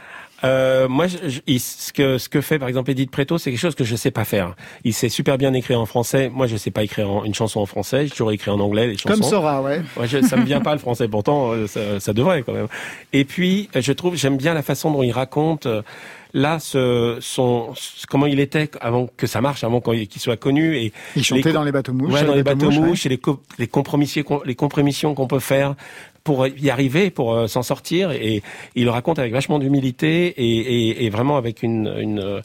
[0.44, 3.74] Euh, moi, je, ce que ce que fait par exemple Edith Preto, c'est quelque chose
[3.74, 4.54] que je sais pas faire.
[4.84, 6.28] Il sait super bien écrire en français.
[6.28, 8.04] Moi, je sais pas écrire une chanson en français.
[8.06, 9.20] J'ai toujours écrit en anglais les chansons.
[9.20, 9.82] Comme Sora, ouais.
[9.96, 11.08] ouais je, ça me vient pas le français.
[11.08, 12.68] Pourtant, euh, ça, ça, devrait quand même.
[13.12, 15.66] Et puis, je trouve, j'aime bien la façon dont il raconte.
[15.66, 15.82] Euh,
[16.34, 17.72] là, ce, son,
[18.08, 20.76] comment il était avant que ça marche, avant qu'il soit connu.
[20.76, 22.12] Et il chantait dans les bateaux mouches.
[22.12, 23.08] Ouais, dans les bateaux mouches, et
[23.58, 25.74] les, compromissions, les compromissions qu'on peut faire
[26.24, 28.10] pour y arriver, pour euh, s'en sortir.
[28.10, 28.42] Et,
[28.74, 32.40] il le raconte avec vachement d'humilité et, et, et, vraiment avec une, une, euh,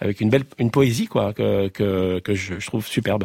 [0.00, 3.24] avec une belle une poésie quoi que, que, que je, je trouve superbe.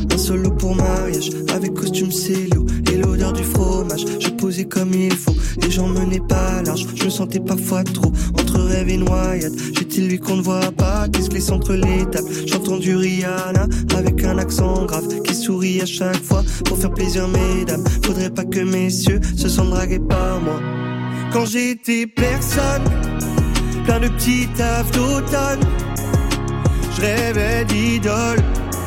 [0.21, 1.31] solo pour mariage.
[1.53, 4.05] Avec costume cello et l'odeur du fromage.
[4.19, 8.11] Je posais comme il faut, les gens menaient pas large, je me sentais parfois trop
[8.39, 9.53] entre rêve et noyade.
[9.73, 12.29] J'étais lui qu'on ne voit pas, qui se glisse entre les tables.
[12.45, 17.27] J'entends du Rihanna avec un accent grave qui sourit à chaque fois pour faire plaisir
[17.27, 17.83] mesdames.
[18.05, 20.59] Faudrait pas que messieurs se sentent dragués par moi.
[21.33, 22.83] Quand j'étais personne,
[23.85, 25.61] plein de petits tafs d'automne,
[26.95, 28.43] je rêvais d'idole,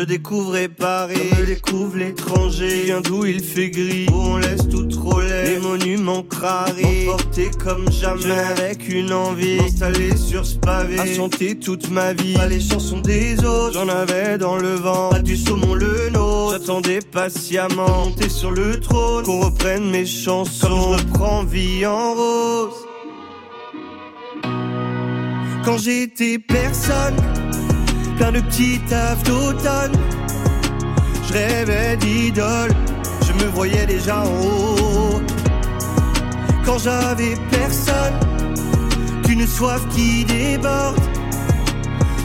[0.00, 2.84] Je découvrais Paris, je découvre l'étranger.
[2.86, 5.44] Viens d'où il fait gris, où on laisse tout trop laid.
[5.44, 8.30] Les monuments crarés, portés comme jamais.
[8.30, 10.98] Avec une envie, installée sur ce pavé.
[10.98, 13.74] À chanter toute ma vie, pas les chansons des autres.
[13.74, 16.52] J'en avais dans le vent, pas du saumon le nôtre.
[16.58, 19.26] J'attendais patiemment, monter sur le trône.
[19.26, 22.86] Qu'on reprenne mes chansons, comme je reprends vie en rose.
[25.62, 27.16] Quand j'étais personne,
[28.20, 29.96] plein de petits tafs d'automne.
[31.26, 32.70] Je rêvais d'idole,
[33.26, 35.22] je me voyais déjà en haut.
[36.66, 38.18] Quand j'avais personne,
[39.24, 41.00] qu'une soif qui déborde.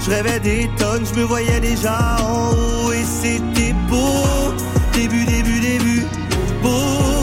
[0.04, 4.54] Je rêvais des tonnes, je me voyais déjà en haut et c'était beau.
[4.94, 6.04] Début, début, début,
[6.62, 7.15] beau.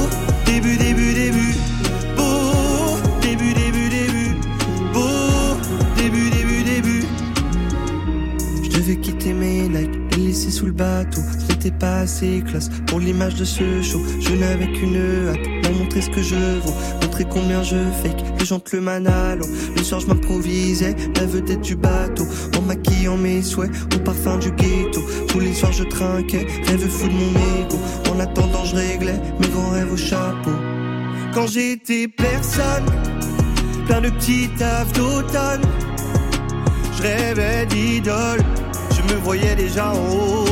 [10.63, 11.21] Sous le bateau.
[11.41, 14.01] Ce n'était pas assez classe pour l'image de ce show.
[14.21, 14.97] Je n'avais qu'une
[15.29, 18.23] hâte, leur montrer ce que je vaux, montrer combien je fake.
[18.39, 19.45] Les gens le manalo.
[19.77, 22.25] Le soir, je m'improvisais, la vedette du bateau.
[22.57, 25.01] En maquillant mes souhaits, au parfum du ghetto.
[25.29, 27.79] Tous les soirs, je trinquais, rêve fou de mon ego.
[28.15, 30.53] En attendant, je réglais mes grands rêves au chapeau.
[31.35, 32.87] Quand j'étais personne,
[33.87, 35.63] plein de petits tafs d'automne.
[36.97, 38.43] Je rêvais d'idole,
[38.95, 40.52] je me voyais déjà en haut.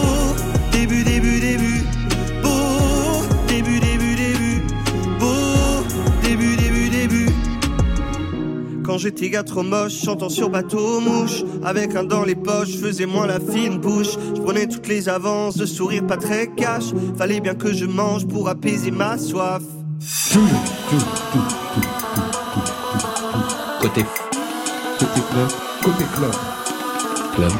[8.91, 12.77] Quand j'étais gars trop moche, chantant sur bateau mouche Avec un dans les poches, je
[12.77, 16.83] faisais moins la fine bouche Je prenais toutes les avances, de sourire pas très cash
[17.17, 19.61] Fallait bien que je mange pour apaiser ma soif
[23.79, 24.03] Côté.
[24.99, 25.47] Côté club.
[25.81, 26.31] Côté club.
[27.33, 27.51] Club.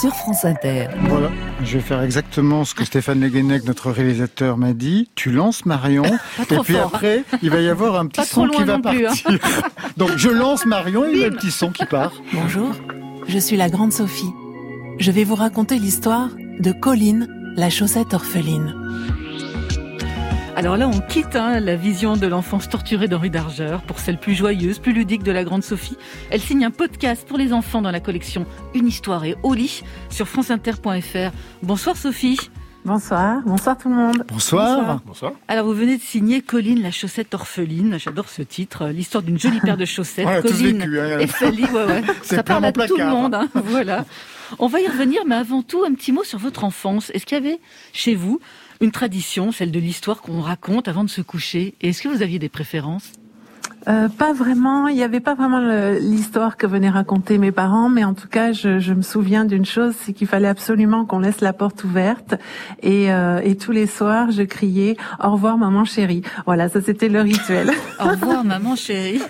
[0.00, 0.86] Sur France Inter.
[1.08, 1.28] Voilà,
[1.64, 5.10] je vais faire exactement ce que Stéphane Leguenec, notre réalisateur, m'a dit.
[5.16, 6.04] Tu lances Marion,
[6.40, 6.92] et trop puis fort.
[6.94, 9.12] après, il va y avoir un petit Pas trop son qui va non plus, hein.
[9.98, 12.12] Donc je lance Marion et il y a le petit son qui part.
[12.32, 12.70] Bonjour,
[13.26, 14.32] je suis la grande Sophie.
[15.00, 16.28] Je vais vous raconter l'histoire
[16.60, 18.76] de Colline, la chaussette orpheline.
[20.54, 24.34] Alors là, on quitte hein, la vision de l'enfance torturée d'Henri Dargeur pour celle plus
[24.34, 25.96] joyeuse, plus ludique de la grande Sophie.
[26.30, 29.82] Elle signe un podcast pour les enfants dans la collection Une histoire et au lit
[30.10, 31.32] sur franceinter.fr.
[31.64, 32.38] Bonsoir Sophie.
[32.84, 34.24] Bonsoir, bonsoir tout le monde.
[34.28, 35.00] Bonsoir.
[35.04, 35.32] Bonsoir.
[35.48, 37.98] Alors vous venez de signer Colline la chaussette orpheline.
[37.98, 40.26] J'adore ce titre, l'histoire d'une jolie paire de chaussettes.
[40.42, 41.18] Tous Colline vécu, hein.
[41.18, 42.02] et Sally, ouais, ouais.
[42.22, 43.34] Ça parle à tout le monde.
[43.34, 43.48] hein.
[43.54, 44.06] Voilà.
[44.58, 47.10] On va y revenir, mais avant tout, un petit mot sur votre enfance.
[47.12, 47.60] Est-ce qu'il y avait
[47.92, 48.40] chez vous
[48.80, 51.74] une tradition, celle de l'histoire qu'on raconte avant de se coucher?
[51.82, 53.12] Et est-ce que vous aviez des préférences?
[53.86, 55.60] Euh, pas vraiment, il n'y avait pas vraiment
[56.00, 59.64] l'histoire que venaient raconter mes parents, mais en tout cas, je, je me souviens d'une
[59.64, 62.34] chose, c'est qu'il fallait absolument qu'on laisse la porte ouverte.
[62.82, 66.22] Et, euh, et tous les soirs, je criais «Au revoir, maman chérie».
[66.46, 67.70] Voilà, ça c'était le rituel.
[68.00, 69.22] Au revoir, maman chérie.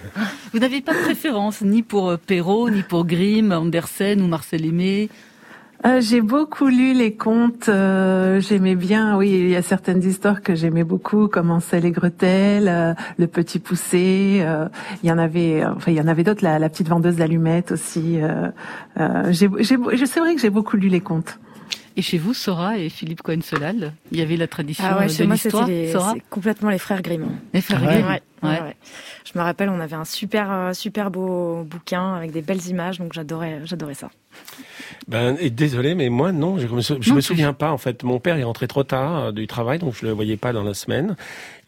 [0.52, 4.64] Vous n'avez pas de préférence, ni pour euh, Perrault, ni pour Grimm, Andersen ou Marcel
[4.64, 5.08] Aimé?
[5.86, 7.68] Euh, j'ai beaucoup lu les contes.
[7.68, 9.16] euh, j'aimais bien.
[9.16, 13.26] Oui, il y a certaines histoires que j'aimais beaucoup, comme Ansel et Gretel, euh, Le
[13.28, 14.40] Petit Poussé.
[14.42, 14.66] euh,
[15.04, 15.64] il y en avait.
[15.64, 16.42] Enfin, il y en avait d'autres.
[16.42, 18.20] La, la petite vendeuse d'allumettes aussi.
[18.20, 18.48] euh,
[18.98, 21.38] euh, j'ai, j'ai, je- c'est vrai que j'ai beaucoup lu les contes.
[21.96, 25.10] Et chez vous, Sora et Philippe Cohen-Solal, il y avait la tradition Ah ouais, de
[25.10, 27.26] chez moi, c'était l'histoire, les- Sora c'est complètement les frères Grimm.
[27.54, 27.92] Les frères Ah ouais.
[27.94, 28.06] Grimm.
[28.08, 28.60] Ouais, ouais, Ouais.
[28.60, 28.76] ouais.
[29.32, 32.98] Je me rappelle, on avait un super, euh, super beau bouquin avec des belles images,
[32.98, 34.10] donc j'adorais, j'adorais ça.
[35.08, 37.72] Ben, et désolé, mais moi, non, je me, sou- je Non me souviens pas.
[37.72, 40.36] En fait, mon père est rentré trop tard euh, du travail, donc je le voyais
[40.36, 41.16] pas dans la semaine.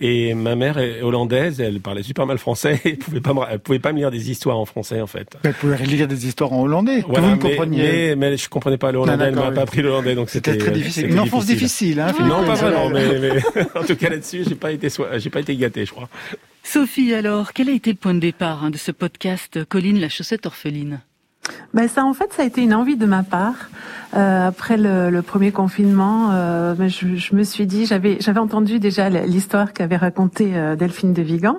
[0.00, 3.59] Et ma mère est hollandaise, elle parlait super mal français, et pouvait pas me, elle
[3.59, 5.37] pouvait pas me lire des histoires en français, en fait.
[5.42, 7.83] Vous pouvez lire des histoires en hollandais, que Voilà, vous ne mais, compreniez.
[7.83, 9.54] mais, mais je comprenais pas le hollandais, elle m'a oui.
[9.54, 11.11] pas appris le hollandais, donc C'était très euh, difficile.
[11.11, 14.54] Une enfance difficile, hein, Philippe Non, pas vraiment, mais, mais en tout cas là-dessus, j'ai
[14.54, 16.09] pas été, j'ai pas été gâté, je crois.
[16.62, 20.09] Sophie, alors, quel a été le point de départ hein, de ce podcast Colline, la
[20.09, 21.01] chaussette orpheline?
[21.73, 23.70] Ben ça, en fait, ça a été une envie de ma part.
[24.14, 28.40] Euh, après le, le premier confinement, euh, ben, je, je me suis dit, j'avais j'avais
[28.40, 31.59] entendu déjà l'histoire qu'avait racontée euh, Delphine de Vigan.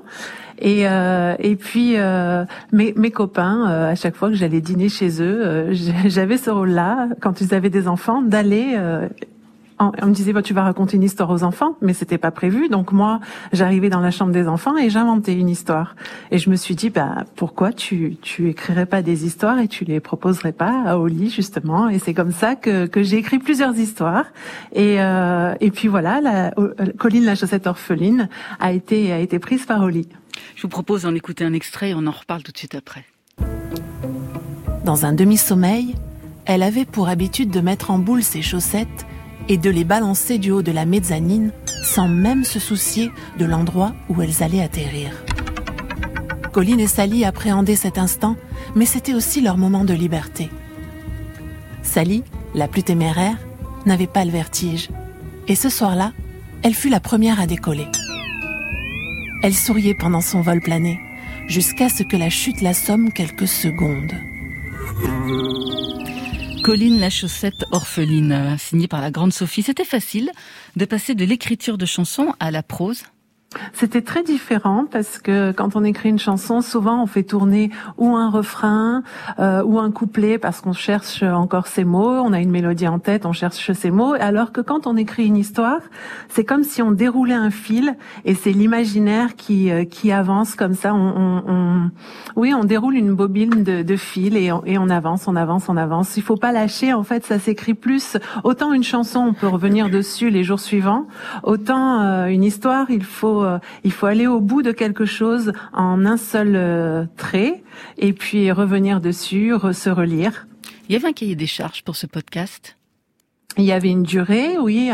[0.60, 5.22] Et, euh, et puis euh, mes, mes copains, à chaque fois que j'allais dîner chez
[5.22, 5.70] eux,
[6.06, 8.78] j'avais ce rôle-là, quand ils avaient des enfants, d'aller
[9.82, 12.70] on me disait bah, tu vas raconter une histoire aux enfants, mais c'était pas prévu.
[12.70, 13.20] Donc moi,
[13.52, 15.96] j'arrivais dans la chambre des enfants et j'inventais une histoire.
[16.30, 19.86] Et je me suis dit bah pourquoi tu tu écrirais pas des histoires et tu
[19.86, 21.90] les proposerais pas à Oli justement?
[21.90, 24.26] Et c'est comme ça que que j'ai écrit plusieurs histoires.
[24.74, 28.30] Et euh, et puis voilà, la, euh, Colline la chaussette orpheline
[28.60, 30.08] a été a été prise par Oli.
[30.56, 33.06] Je vous propose d'en écouter un extrait et on en reparle tout de suite après.
[34.86, 35.96] Dans un demi-sommeil,
[36.46, 39.06] elle avait pour habitude de mettre en boule ses chaussettes
[39.50, 41.52] et de les balancer du haut de la mezzanine
[41.84, 45.12] sans même se soucier de l'endroit où elles allaient atterrir.
[46.52, 48.36] Colline et Sally appréhendaient cet instant,
[48.76, 50.50] mais c'était aussi leur moment de liberté.
[51.82, 52.24] Sally,
[52.54, 53.38] la plus téméraire,
[53.86, 54.90] n'avait pas le vertige.
[55.48, 56.12] Et ce soir-là,
[56.64, 57.88] elle fut la première à décoller.
[59.44, 61.00] Elle souriait pendant son vol plané,
[61.48, 64.14] jusqu'à ce que la chute l'assomme quelques secondes.
[66.64, 69.64] Colline la chaussette orpheline, signée par la grande Sophie.
[69.64, 70.32] C'était facile
[70.76, 73.04] de passer de l'écriture de chansons à la prose
[73.74, 78.16] c'était très différent parce que quand on écrit une chanson, souvent on fait tourner ou
[78.16, 79.04] un refrain
[79.40, 83.00] euh, ou un couplet parce qu'on cherche encore ces mots, on a une mélodie en
[83.00, 85.80] tête, on cherche ces mots, alors que quand on écrit une histoire,
[86.30, 90.74] c'est comme si on déroulait un fil et c'est l'imaginaire qui euh, qui avance comme
[90.74, 90.94] ça.
[90.94, 91.92] On, on, on,
[92.36, 95.68] oui, on déroule une bobine de, de fil et on, et on avance, on avance,
[95.68, 96.16] on avance.
[96.18, 96.94] Il faut pas lâcher.
[96.94, 98.18] En fait, ça s'écrit plus.
[98.44, 101.08] Autant une chanson, on peut revenir dessus les jours suivants.
[101.44, 105.54] Autant euh, une histoire, il faut euh, il faut aller au bout de quelque chose
[105.74, 107.64] en un seul euh, trait
[107.98, 110.48] et puis revenir dessus, se relire.
[110.90, 112.78] Il y avait un cahier des charges pour ce podcast?
[113.58, 114.90] Il y avait une durée, oui,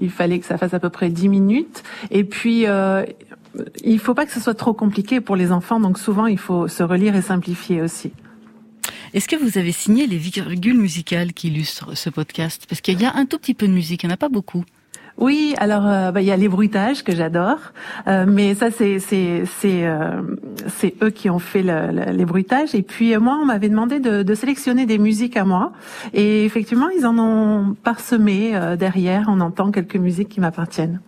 [0.00, 1.84] il fallait que ça fasse à peu près 10 minutes.
[2.10, 3.04] Et puis, euh,
[3.84, 6.68] il faut pas que ce soit trop compliqué pour les enfants, donc souvent il faut
[6.68, 8.12] se relire et simplifier aussi.
[9.12, 12.66] Est-ce que vous avez signé les virgules musicales qui illustrent ce podcast?
[12.68, 14.28] Parce qu'il y a un tout petit peu de musique, il n'y en a pas
[14.28, 14.64] beaucoup.
[15.16, 17.58] Oui, alors euh, bah, il y a les bruitages que j'adore,
[18.08, 20.20] euh, mais ça c'est c'est c'est euh,
[20.66, 22.74] c'est eux qui ont fait le, les bruitages.
[22.74, 25.72] Et puis moi, on m'avait demandé de, de, sélectionner des musiques à moi,
[26.12, 29.26] et effectivement, ils en ont parsemé derrière.
[29.28, 31.00] On entend quelques musiques qui m'appartiennent.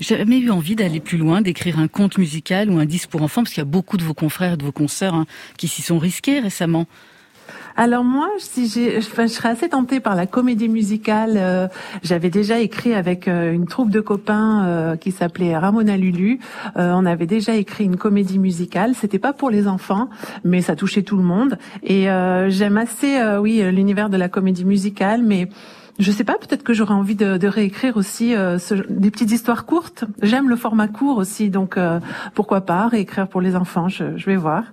[0.00, 3.42] Jamais eu envie d'aller plus loin, d'écrire un conte musical ou un disque pour enfants,
[3.42, 5.26] parce qu'il y a beaucoup de vos confrères, de vos consoeurs hein,
[5.58, 6.86] qui s'y sont risqués récemment.
[7.76, 11.34] Alors moi, si j'ai, je serais assez tentée par la comédie musicale.
[11.36, 11.68] Euh,
[12.02, 16.40] j'avais déjà écrit avec euh, une troupe de copains euh, qui s'appelait Ramona Lulu.
[16.76, 18.94] on avait déjà écrit une comédie musicale.
[18.94, 20.08] C'était pas pour les enfants,
[20.44, 21.58] mais ça touchait tout le monde.
[21.82, 22.04] Et
[22.48, 25.48] j'aime assez, oui, l'univers de la comédie musicale, mais
[25.98, 29.66] je sais pas, peut-être que j'aurais envie de, de, réécrire aussi ce, des petites histoires
[29.66, 30.04] courtes.
[30.22, 31.78] J'aime le format court aussi, donc
[32.34, 33.88] pourquoi pas réécrire pour les enfants.
[33.88, 34.64] Je, je vais voir.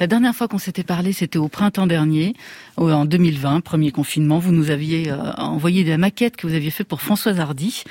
[0.00, 2.34] La dernière fois qu'on s'était parlé, c'était au printemps dernier,
[2.76, 4.38] en 2020, premier confinement.
[4.38, 7.84] Vous nous aviez euh, envoyé la maquette que vous aviez fait pour Françoise Hardy.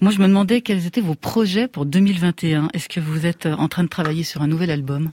[0.00, 2.68] Moi, je me demandais quels étaient vos projets pour 2021.
[2.72, 5.10] Est-ce que vous êtes euh, en train de travailler sur un nouvel album?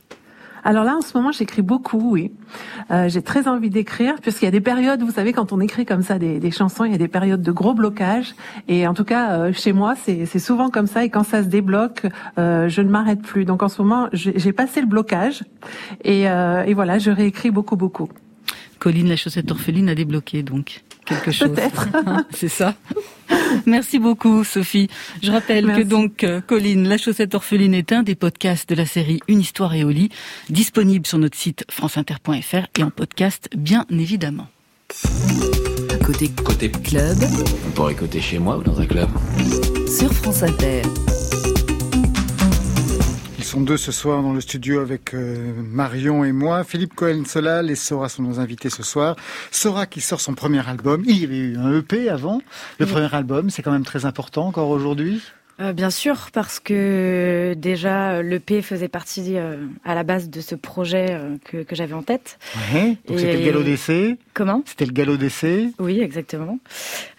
[0.64, 2.32] Alors là, en ce moment, j'écris beaucoup, oui.
[2.91, 5.86] Euh, j'ai très envie d'écrire, puisqu'il y a des périodes, vous savez, quand on écrit
[5.86, 8.36] comme ça des, des chansons, il y a des périodes de gros blocage.
[8.68, 11.03] Et en tout cas, euh, chez moi, c'est souvent comme ça.
[11.03, 12.05] Et quand ça se débloque,
[12.38, 13.45] euh, je ne m'arrête plus.
[13.45, 15.43] Donc en ce moment, j'ai passé le blocage.
[16.03, 18.10] Et, euh, et voilà, je réécris beaucoup, beaucoup.
[18.80, 21.49] Colline, la chaussette orpheline a débloqué, donc quelque chose.
[21.49, 21.88] Peut-être.
[22.32, 22.76] c'est ça.
[23.66, 24.89] Merci beaucoup, Sophie.
[25.22, 28.86] Je rappelle que donc, euh, Colline, La Chaussette Orpheline est un des podcasts de la
[28.86, 30.10] série Une Histoire et au lit,
[30.49, 34.47] disponible sur notre site franceinter.fr et en podcast, bien évidemment.
[36.05, 37.18] Côté, côté club.
[37.68, 39.10] On pourrait écouter chez moi ou dans un club?
[39.88, 40.82] Sur France Inter
[43.50, 46.64] sont deux ce soir dans le studio avec euh, Marion et moi.
[46.64, 49.16] Philippe Cohen-Solal et Sora sont nos invités ce soir.
[49.50, 51.02] Sora qui sort son premier album.
[51.08, 52.43] Il y avait eu un EP avant.
[52.78, 55.24] Le premier album, c'est quand même très important encore aujourd'hui.
[55.60, 60.55] Euh, bien sûr, parce que déjà l'EP faisait partie euh, à la base de ce
[60.55, 62.39] projet euh, que, que j'avais en tête.
[62.74, 64.18] Ouais, donc c'était le galop d'essai.
[64.34, 64.64] Comment?
[64.66, 65.72] C'était le galop d'essai.
[65.80, 66.60] Oui, exactement.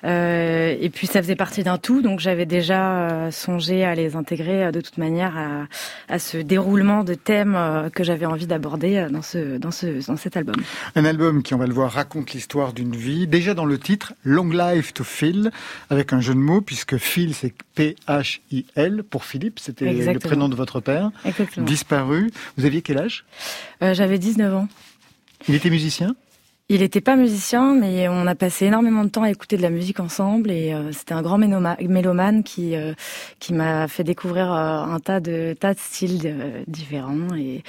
[0.05, 4.81] et puis ça faisait partie d'un tout, donc j'avais déjà songé à les intégrer de
[4.81, 5.67] toute manière à,
[6.09, 7.59] à ce déroulement de thèmes
[7.95, 10.57] que j'avais envie d'aborder dans ce dans ce dans cet album.
[10.97, 13.27] Un album qui, on va le voir, raconte l'histoire d'une vie.
[13.27, 15.51] Déjà dans le titre, Long Life to Phil,
[15.91, 17.97] avec un jeu de mots puisque Phil c'est P
[18.31, 18.41] H
[18.87, 21.11] il pour Philippe, c'était le prénom de votre père,
[21.59, 22.31] disparu.
[22.57, 23.25] Vous aviez quel âge?
[23.83, 24.69] Euh, J'avais 19 ans.
[25.49, 26.15] Il était musicien?
[26.69, 29.71] Il n'était pas musicien, mais on a passé énormément de temps à écouter de la
[29.71, 32.93] musique ensemble et euh, c'était un grand mélomane qui euh,
[33.41, 37.65] qui m'a fait découvrir un tas de tas de styles différents et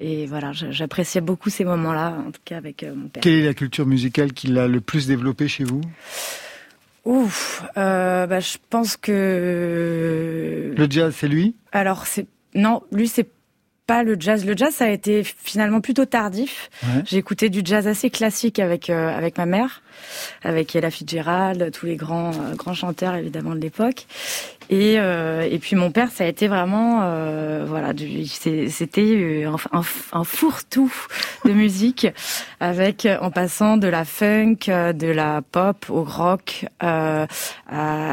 [0.00, 3.22] et voilà, j'appréciais beaucoup ces moments-là, en tout cas avec mon père.
[3.22, 5.80] Quelle est la culture musicale qui l'a le plus développée chez vous?
[7.04, 11.56] Ouf, euh, bah, je pense que le jazz, c'est lui?
[11.72, 13.28] Alors c'est non, lui c'est
[13.86, 14.46] pas le jazz.
[14.46, 16.70] Le jazz, ça a été finalement plutôt tardif.
[17.04, 19.81] J'ai écouté du jazz assez classique avec euh, avec ma mère.
[20.42, 24.06] Avec Ella Fitzgerald, tous les grands grands chanteurs évidemment de l'époque.
[24.70, 27.00] Et, et puis mon père, ça a été vraiment,
[27.66, 27.92] voilà,
[28.26, 30.92] c'était un, fourre-tout
[31.44, 32.06] de musique,
[32.58, 37.26] avec en passant de la funk, de la pop au rock, à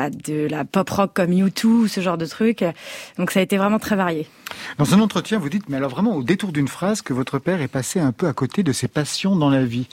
[0.09, 2.65] de la pop rock comme U2, ce genre de trucs.
[3.17, 4.27] Donc ça a été vraiment très varié.
[4.77, 7.61] Dans un entretien, vous dites, mais alors vraiment au détour d'une phrase, que votre père
[7.61, 9.87] est passé un peu à côté de ses passions dans la vie.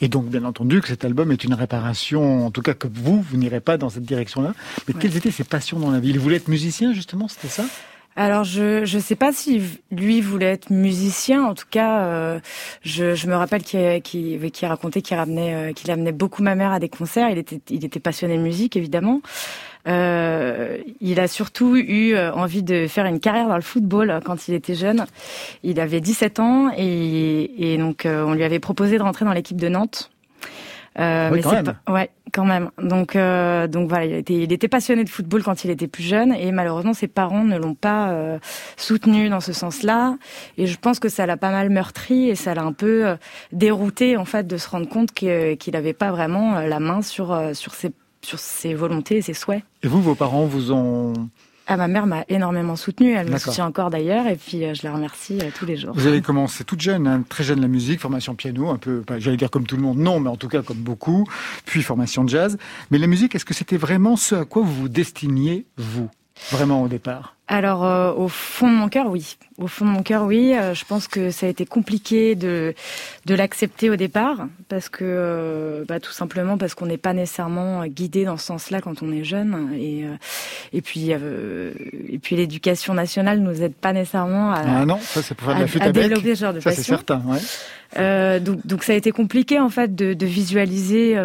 [0.00, 3.20] Et donc, bien entendu, que cet album est une réparation, en tout cas que vous,
[3.20, 4.54] vous n'irez pas dans cette direction-là.
[4.88, 6.10] Mais quelles étaient ses passions dans la vie?
[6.10, 7.64] Il voulait être musicien, justement, c'était ça?
[8.16, 11.44] Alors je je sais pas si lui voulait être musicien.
[11.44, 12.40] En tout cas, euh,
[12.82, 16.56] je, je me rappelle qu'il qu'il qui racontait qu'il ramenait euh, qu'il amenait beaucoup ma
[16.56, 17.30] mère à des concerts.
[17.30, 19.22] Il était il était passionné de musique évidemment.
[19.88, 24.20] Euh, il a surtout eu euh, envie de faire une carrière dans le football euh,
[24.20, 25.06] quand il était jeune.
[25.62, 29.60] Il avait 17 ans et, et donc on lui avait proposé de rentrer dans l'équipe
[29.60, 30.10] de Nantes.
[30.98, 31.74] Euh, oui, quand même.
[31.88, 32.70] ouais, quand même.
[32.82, 36.02] Donc, euh, donc voilà, il était, il était, passionné de football quand il était plus
[36.02, 38.38] jeune, et malheureusement, ses parents ne l'ont pas euh,
[38.76, 40.16] soutenu dans ce sens-là.
[40.58, 43.16] Et je pense que ça l'a pas mal meurtri et ça l'a un peu
[43.52, 47.74] dérouté en fait de se rendre compte qu'il n'avait pas vraiment la main sur sur
[47.74, 49.62] ses sur ses volontés et ses souhaits.
[49.82, 51.12] Et vous, vos parents vous ont
[51.72, 54.82] ah, ma mère m'a énormément soutenue, elle me soutient encore d'ailleurs, et puis euh, je
[54.82, 55.92] la remercie euh, tous les jours.
[55.94, 59.36] Vous avez commencé toute jeune, hein, très jeune la musique, formation piano, un peu, j'allais
[59.36, 61.28] dire comme tout le monde, non, mais en tout cas comme beaucoup,
[61.66, 62.58] puis formation jazz.
[62.90, 66.08] Mais la musique, est-ce que c'était vraiment ce à quoi vous vous destiniez, vous,
[66.50, 67.36] vraiment au départ?
[67.50, 69.36] Alors euh, au fond de mon cœur, oui.
[69.58, 70.54] Au fond de mon cœur, oui.
[70.54, 72.74] Euh, je pense que ça a été compliqué de
[73.26, 77.84] de l'accepter au départ parce que euh, bah, tout simplement parce qu'on n'est pas nécessairement
[77.86, 80.04] guidé dans ce sens-là quand on est jeune et
[80.72, 85.34] et puis et puis l'éducation nationale nous aide pas nécessairement à ah non ça c'est
[85.34, 87.20] pour faire de la à, développer ce genre de ça c'est certain.
[87.26, 88.38] Ouais.
[88.38, 91.20] donc, donc ça a été compliqué en fait de, de visualiser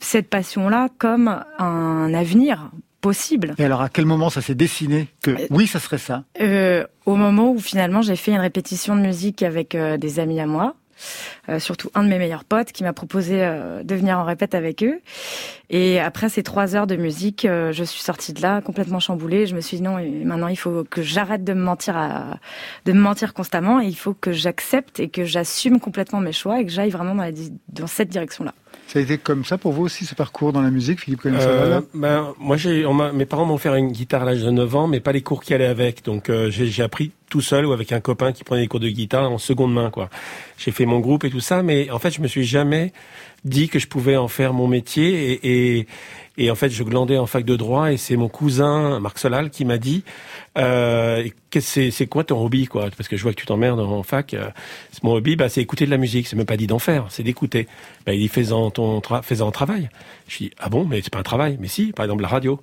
[0.00, 2.70] cette passion-là comme un avenir
[3.06, 3.54] possible.
[3.58, 6.24] Et alors, à quel moment ça s'est dessiné que euh, oui, ça serait ça?
[6.40, 10.40] Euh, Au moment où finalement j'ai fait une répétition de musique avec euh, des amis
[10.40, 10.74] à moi.
[11.58, 13.36] surtout un de mes meilleurs potes qui m'a proposé
[13.90, 14.98] de venir en répète avec eux.
[15.68, 19.46] Et après ces trois heures de musique, je suis sortie de là complètement chamboulée.
[19.46, 22.38] Je me suis dit non, maintenant il faut que j'arrête de me mentir, à,
[22.86, 23.80] de me mentir constamment.
[23.82, 27.14] Et il faut que j'accepte et que j'assume complètement mes choix et que j'aille vraiment
[27.14, 27.30] dans,
[27.68, 28.54] dans cette direction-là.
[28.88, 31.80] Ça a été comme ça pour vous aussi, ce parcours dans la musique, Philippe euh,
[31.92, 35.00] ben, Moi, j'ai, mes parents m'ont offert une guitare à l'âge de 9 ans, mais
[35.00, 36.04] pas les cours qui allaient avec.
[36.04, 38.88] Donc, euh, j'ai appris tout seul ou avec un copain qui prenait des cours de
[38.88, 39.90] guitare en seconde main.
[39.90, 40.08] quoi.
[40.56, 42.92] J'ai fait mon groupe et tout ça, mais en fait, je me suis jamais
[43.46, 45.32] dit que je pouvais en faire mon métier.
[45.32, 45.86] Et, et,
[46.38, 49.48] et en fait, je glandais en fac de droit et c'est mon cousin Marc Solal
[49.48, 50.04] qui m'a dit
[50.58, 51.26] euh,
[51.58, 52.90] c'est, c'est quoi ton hobby quoi?
[52.94, 54.34] Parce que je vois que tu t'emmerdes en fac.
[54.34, 54.50] Euh,
[55.02, 56.26] mon hobby, bah, c'est écouter de la musique.
[56.26, 57.66] C'est même pas dit d'en faire, c'est d'écouter.
[58.04, 59.88] Bah, il dit faisant ton tra faisant travail.
[60.28, 61.56] Je dis ah bon, mais c'est pas un travail.
[61.60, 62.60] Mais si, par exemple la radio.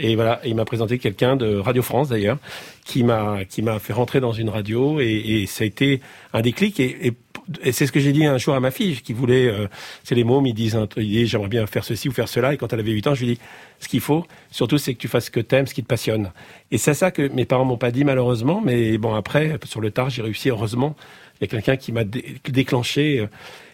[0.00, 2.38] Et voilà, il m'a présenté quelqu'un de Radio France d'ailleurs,
[2.84, 6.00] qui m'a qui m'a fait rentrer dans une radio et, et ça a été
[6.32, 6.78] un déclic.
[6.78, 7.12] Et
[7.62, 9.68] et c'est ce que j'ai dit un jour à ma fille qui voulait, euh,
[10.04, 12.52] c'est les mômes, ils disent, ils j'aimerais bien faire ceci ou faire cela.
[12.52, 13.40] Et quand elle avait 8 ans, je lui dis,
[13.80, 16.30] ce qu'il faut, surtout, c'est que tu fasses ce que t'aimes, ce qui te passionne.
[16.70, 19.90] Et c'est ça que mes parents m'ont pas dit malheureusement, mais bon après, sur le
[19.90, 20.94] tard, j'ai réussi heureusement.
[21.40, 23.20] Il y a quelqu'un qui m'a déclenché.
[23.20, 23.26] Euh,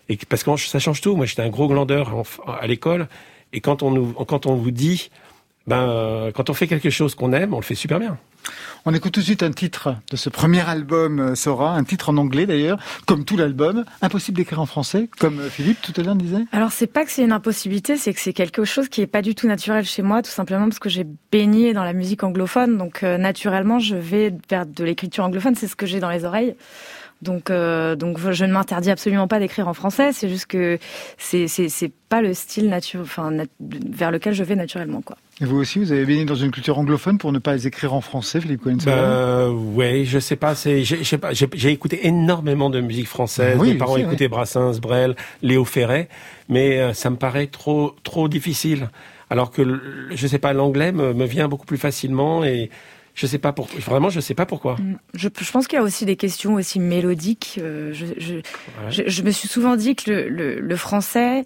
[0.08, 1.16] et parce que ça change tout.
[1.16, 2.12] Moi, j'étais un gros glandeur
[2.46, 3.08] à l'école.
[3.52, 5.10] Et quand on nous, quand on vous dit,
[5.66, 8.18] ben, quand on fait quelque chose qu'on aime, on le fait super bien.
[8.84, 12.10] On écoute tout de suite un titre de ce premier album euh, Sora, un titre
[12.10, 13.84] en anglais d'ailleurs, comme tout l'album.
[14.02, 16.44] Impossible d'écrire en français, comme euh, Philippe tout à l'heure disait.
[16.52, 19.22] Alors c'est pas que c'est une impossibilité, c'est que c'est quelque chose qui est pas
[19.22, 22.76] du tout naturel chez moi, tout simplement parce que j'ai baigné dans la musique anglophone,
[22.76, 26.24] donc euh, naturellement je vais vers de l'écriture anglophone, c'est ce que j'ai dans les
[26.24, 26.54] oreilles.
[27.24, 30.12] Donc, donc je ne m'interdis absolument pas d'écrire en français.
[30.12, 30.78] C'est juste que
[31.18, 35.16] c'est c'est pas le style nature, enfin vers lequel je vais naturellement quoi.
[35.40, 37.92] Et vous aussi, vous avez baigné dans une culture anglophone pour ne pas les écrire
[37.92, 40.54] en français, Philippe Cohen bah, Ouais, je sais pas.
[40.54, 43.58] J'ai écouté énormément de musique française.
[43.60, 46.08] Mes parents écoutaient Brassens, Brel, Léo Ferret,
[46.48, 48.90] mais euh, ça me paraît trop trop difficile.
[49.28, 52.70] Alors que je sais pas, l'anglais me, me vient beaucoup plus facilement et
[53.14, 53.80] je sais pas pourquoi.
[53.80, 54.74] Vraiment, je sais pas pourquoi.
[54.74, 54.98] Mm.
[55.14, 57.58] Je, je pense qu'il y a aussi des questions aussi mélodiques.
[57.62, 61.44] Euh, je, je, je, me suis souvent dit que le, le, le français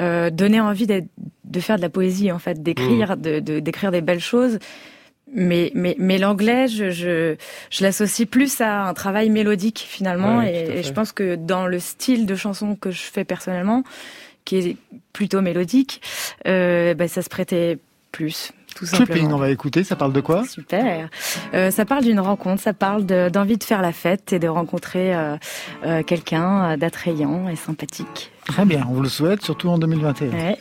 [0.00, 3.20] euh, donner envie de faire de la poésie, en fait, d'écrire, mmh.
[3.20, 4.58] de, d'écrire des belles choses.
[5.32, 7.36] Mais, mais, mais l'anglais, je, je,
[7.70, 12.26] je l'associe plus à un travail mélodique finalement, et, je pense que dans le style
[12.26, 13.82] de chanson que je fais personnellement,
[14.44, 14.76] qui est
[15.12, 16.02] plutôt mélodique,
[16.46, 17.78] euh, bah, ça se prêtait
[18.14, 18.52] plus.
[18.76, 21.08] Tout Tripping, on va écouter, ça parle de quoi Super.
[21.52, 25.14] Euh, ça parle d'une rencontre, ça parle d'envie de, faire la fête et de rencontrer
[25.14, 25.36] euh,
[25.84, 28.32] euh quelqu'un d'attrayant et sympathique.
[28.46, 30.30] Très bien, on vous le souhaite, surtout en 2021.
[30.30, 30.58] Ouais.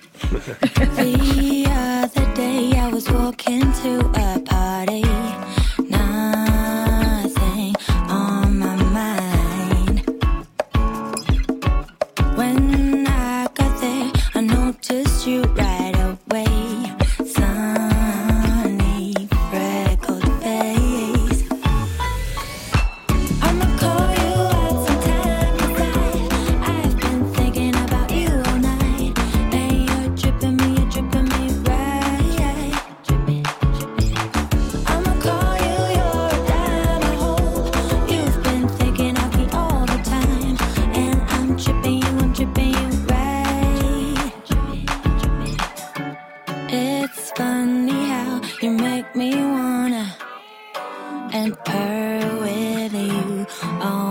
[53.63, 54.02] Um,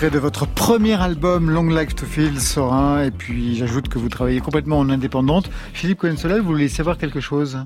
[0.00, 3.04] extrait de votre premier album Long Life to Feel Sorin.
[3.04, 5.50] Et puis j'ajoute que vous travaillez complètement en indépendante.
[5.74, 7.58] Philippe Cohen-Solal, vous voulez savoir quelque chose?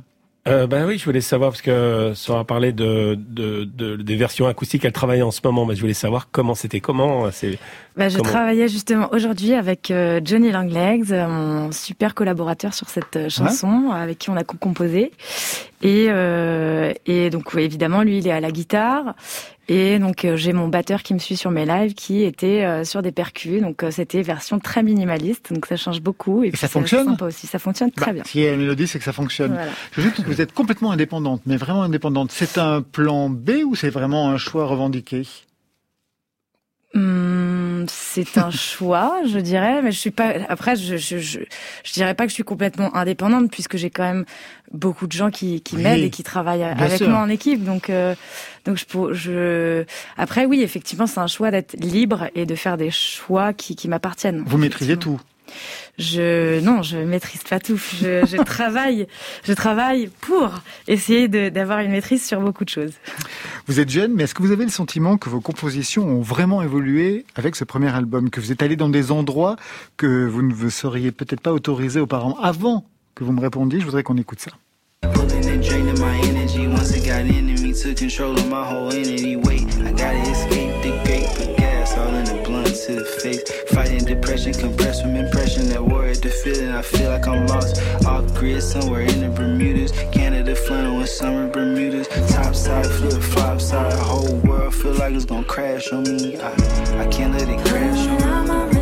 [0.48, 4.46] Euh, ben oui, je voulais savoir parce que Sora parlait de, de, de des versions
[4.46, 7.56] acoustiques qu'elle travaillait en ce moment, mais je voulais savoir comment c'était, comment c'est.
[7.96, 12.90] Bah, je Comment travaillais justement aujourd'hui avec euh, Johnny Langlegs, euh, mon super collaborateur sur
[12.90, 15.12] cette euh, chanson, avec qui on a composé.
[15.82, 19.14] Et, euh, et donc évidemment, lui, il est à la guitare.
[19.68, 22.84] Et donc euh, j'ai mon batteur qui me suit sur mes lives, qui était euh,
[22.84, 23.62] sur des percus.
[23.62, 26.42] Donc euh, c'était version très minimaliste, donc ça change beaucoup.
[26.42, 28.24] Et, puis ça fonctionne sympa aussi, ça fonctionne très Bah, bien.
[28.24, 29.52] S'il y a une mélodie, c'est que ça fonctionne.
[29.52, 29.72] Voilà.
[29.96, 32.30] J'ajoute que vous êtes complètement indépendante, mais vraiment indépendante.
[32.30, 35.26] C'est un plan B ou c'est vraiment un choix revendiqué?
[36.94, 37.53] Hum,
[37.90, 40.32] c'est un choix, je dirais, mais je suis pas.
[40.48, 41.40] Après, je, je, je,
[41.84, 44.24] je dirais pas que je suis complètement indépendante puisque j'ai quand même
[44.72, 47.08] beaucoup de gens qui, qui Oui, m'aident et qui travaillent avec sûr.
[47.08, 47.64] moi en équipe.
[47.64, 48.14] Donc, euh,
[48.64, 49.84] donc je, je.
[50.16, 53.88] Après, oui, effectivement, c'est un choix d'être libre et de faire des choix qui, qui
[53.88, 54.42] m'appartiennent.
[54.46, 55.20] Vous maîtrisez tout.
[55.98, 57.76] Je non, je maîtrise pas tout.
[57.76, 59.06] Je, je travaille,
[59.44, 60.52] je travaille pour
[60.88, 62.92] essayer d'avoir une maîtrise sur beaucoup de choses.
[63.66, 66.62] Vous êtes jeune, mais est-ce que vous avez le sentiment que vos compositions ont vraiment
[66.62, 69.56] évolué avec ce premier album Que vous êtes allé dans des endroits
[69.96, 72.84] que vous ne vous seriez peut-être pas autorisé auparavant Avant
[73.14, 74.50] que vous me répondiez, je voudrais qu'on écoute ça.
[82.86, 83.42] To the face.
[83.72, 86.70] Fighting depression, compressed from impression that at the feeling.
[86.70, 87.80] I feel like I'm lost.
[88.06, 89.92] Off grid, somewhere in the Bermudas.
[90.12, 92.08] Canada flannel with summer Bermudas.
[92.28, 93.92] Top side, flip flop side.
[93.94, 96.36] Whole world feel like it's gonna crash on me.
[96.38, 96.50] I,
[97.02, 98.73] I can't let it crash on me.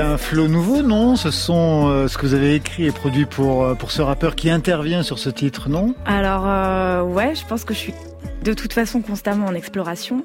[0.00, 1.14] C'est un flow nouveau, non?
[1.14, 4.34] Ce sont euh, ce que vous avez écrit et produit pour, euh, pour ce rappeur
[4.34, 5.94] qui intervient sur ce titre, non?
[6.06, 7.94] Alors euh, ouais, je pense que je suis
[8.42, 10.24] de toute façon constamment en exploration.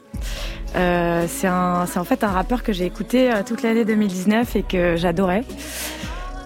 [0.78, 4.96] Euh, c'est en fait un rappeur que j'ai écouté euh, toute l'année 2019 et que
[4.96, 5.44] j'adorais.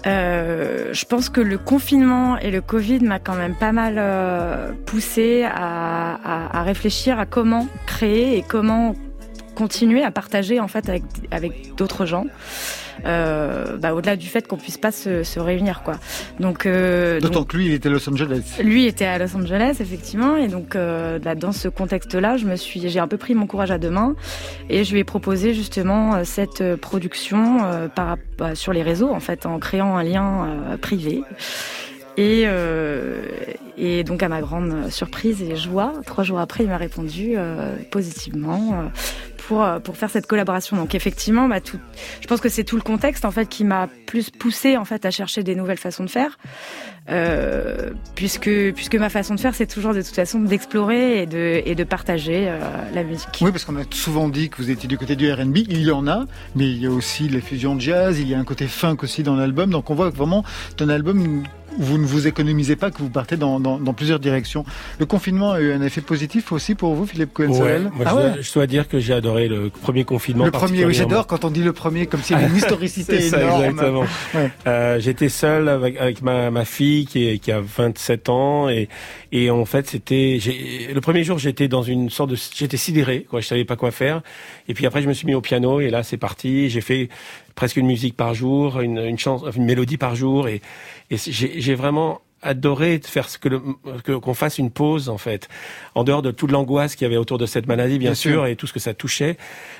[0.05, 6.15] Je pense que le confinement et le Covid m'a quand même pas mal poussé à,
[6.15, 8.95] à, à réfléchir à comment créer et comment
[9.53, 12.25] continuer à partager en fait avec, avec d'autres gens.
[13.05, 15.95] Euh, bah, au-delà du fait qu'on puisse pas se, se réunir quoi.
[16.39, 18.41] Donc euh, D'autant que lui, il était à Los Angeles.
[18.63, 22.55] lui était à Los Angeles, effectivement, et donc euh, bah, dans ce contexte-là, je me
[22.55, 24.15] suis, j'ai un peu pris mon courage à deux mains
[24.69, 28.83] et je lui ai proposé justement euh, cette euh, production euh, par, bah, sur les
[28.83, 31.21] réseaux, en fait, en créant un lien euh, privé.
[32.19, 33.21] Et, euh,
[33.77, 37.77] et donc à ma grande surprise et joie, trois jours après, il m'a répondu euh,
[37.91, 38.87] positivement euh,
[39.37, 40.75] pour pour faire cette collaboration.
[40.75, 41.59] Donc effectivement, bah,
[42.19, 45.05] je pense que c'est tout le contexte en fait qui m'a plus poussé en fait
[45.05, 46.37] à chercher des nouvelles façons de faire,
[48.15, 51.73] puisque puisque ma façon de faire c'est toujours de toute façon d'explorer et de et
[51.73, 52.51] de partager
[52.93, 53.39] la musique.
[53.39, 55.59] Oui, parce qu'on a souvent dit que vous étiez du côté du R&B.
[55.69, 58.19] Il y en a, mais il y a aussi les fusions jazz.
[58.19, 59.69] Il y a un côté funk aussi dans l'album.
[59.69, 60.43] Donc on voit que vraiment
[60.81, 61.43] un album
[61.79, 64.65] vous ne vous économisez pas, que vous partez dans, dans, dans plusieurs directions.
[64.99, 68.09] Le confinement a eu un effet positif aussi pour vous, Philippe Ouais, Cohen-Sorel moi, Ah
[68.11, 70.45] je, ouais dois, je dois dire que j'ai adoré le premier confinement.
[70.45, 73.21] Le premier, oui, j'adore quand on dit le premier, comme s'il y avait une historicité
[73.21, 73.63] ça, énorme.
[73.63, 74.05] exactement.
[74.35, 74.51] Ouais.
[74.67, 78.89] Euh, J'étais seul avec, avec ma, ma fille qui, est, qui a 27 ans et,
[79.31, 80.39] et en fait c'était
[80.93, 83.91] le premier jour j'étais dans une sorte de j'étais sidéré quoi je savais pas quoi
[83.91, 84.21] faire
[84.67, 87.09] et puis après je me suis mis au piano et là c'est parti j'ai fait
[87.55, 90.61] presque une musique par jour une une chance une mélodie par jour et,
[91.11, 93.49] et j'ai vraiment adoré de faire ce que
[94.13, 95.49] qu'on fasse une pause en fait
[95.93, 98.31] en dehors de toute l'angoisse qu'il y avait autour de cette maladie bien, Bien sûr,
[98.31, 98.45] sûr.
[98.45, 99.35] et tout ce que ça touchait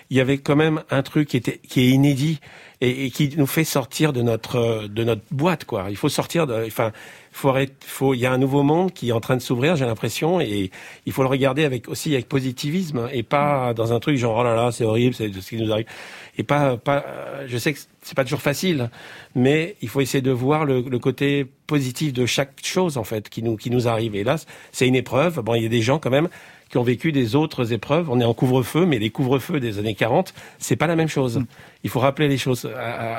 [0.10, 2.42] il y avait quand même un truc qui était qui est inédit
[2.82, 6.10] et, et qui nous fait sortir de notre euh, de notre boîte quoi il faut
[6.10, 6.92] sortir de enfin
[7.40, 9.76] faut arrêter- faut il y a un nouveau monde qui est en train de s'ouvrir
[9.76, 10.72] j'ai l'impression et
[11.06, 14.44] il faut le regarder avec aussi avec positivisme et pas dans un truc genre oh
[14.44, 15.86] là là c'est horrible c'est ce qui nous arrive
[16.38, 17.06] et pas pas
[17.48, 18.90] je sais que c'est pas toujours facile
[19.36, 23.30] mais il faut essayer de voir le, le côté positif de chaque chose en fait
[23.30, 24.36] qui nous qui nous arrive et là
[24.72, 26.28] c'est une épreuve bon il y a des gens quand même
[26.70, 28.12] qui ont vécu des autres épreuves.
[28.12, 31.42] On est en couvre-feu, mais les couvre-feux des années 40, c'est pas la même chose.
[31.84, 32.70] Il faut rappeler les choses,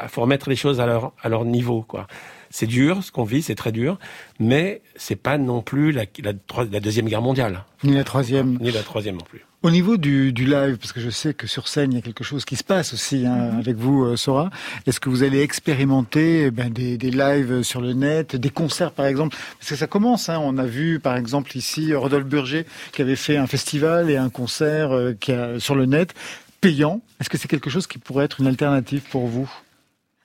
[0.04, 2.06] il faut remettre les choses à leur, à leur niveau, quoi.
[2.50, 3.98] C'est dur, ce qu'on vit, c'est très dur,
[4.40, 8.58] mais c'est pas non plus la, la, troi- la deuxième guerre mondiale, Ni la troisième.
[8.60, 9.44] ni la troisième non plus.
[9.62, 12.00] Au niveau du, du live, parce que je sais que sur scène, il y a
[12.00, 14.48] quelque chose qui se passe aussi hein, avec vous, euh, Sora.
[14.86, 18.92] Est-ce que vous allez expérimenter eh ben, des, des lives sur le net, des concerts
[18.92, 19.36] par exemple?
[19.58, 20.28] Parce que ça commence.
[20.30, 24.16] Hein, on a vu par exemple ici Rodolphe Burger qui avait fait un festival et
[24.16, 26.14] un concert euh, qui a, sur le net
[26.62, 27.02] payant.
[27.20, 29.48] Est-ce que c'est quelque chose qui pourrait être une alternative pour vous?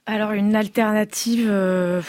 [0.08, 1.48] Alors une alternative.
[1.50, 2.02] euh,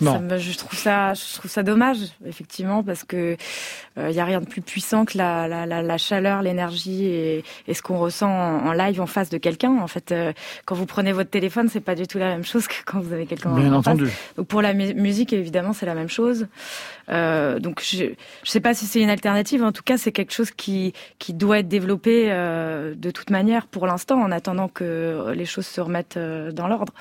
[0.00, 0.12] Non.
[0.14, 3.36] ça me- je trouve ça, je trouve ça dommage, effectivement, parce que
[3.98, 7.44] il y a rien de plus puissant que la, la, la, la chaleur, l'énergie et,
[7.66, 9.78] et ce qu'on ressent en, en live en face de quelqu'un.
[9.78, 10.34] En fait, euh,
[10.66, 13.14] quand vous prenez votre téléphone, c'est pas du tout la même chose que quand vous
[13.14, 13.94] avez quelqu'un Bien en face.
[13.94, 14.10] entendu.
[14.36, 16.46] Donc pour la mu- musique, évidemment, c'est la même chose.
[17.08, 18.04] Euh, donc je
[18.44, 19.62] je sais pas si c'est une alternative.
[19.64, 23.66] En tout cas, c'est quelque chose qui qui doit être développé euh, de toute manière
[23.66, 26.92] pour l'instant, en attendant que les choses se remettent euh, dans l'ordre.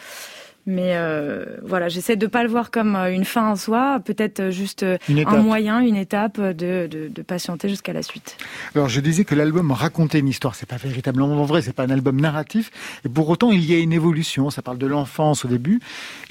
[0.67, 4.39] Mais euh, voilà, j'essaie de pas le voir comme euh, une fin en soi, peut-être
[4.39, 8.37] euh, juste un moyen, une étape de, de, de patienter jusqu'à la suite.
[8.73, 11.91] Alors je disais que l'album racontait une histoire, c'est pas véritablement vrai, c'est pas un
[11.91, 12.71] album narratif,
[13.05, 15.81] et pour autant il y a une évolution, ça parle de l'enfance au début,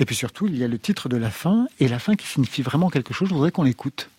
[0.01, 2.27] et puis surtout il y a le titre de la fin, et la fin qui
[2.27, 4.11] signifie vraiment quelque chose, je voudrais qu'on l'écoute.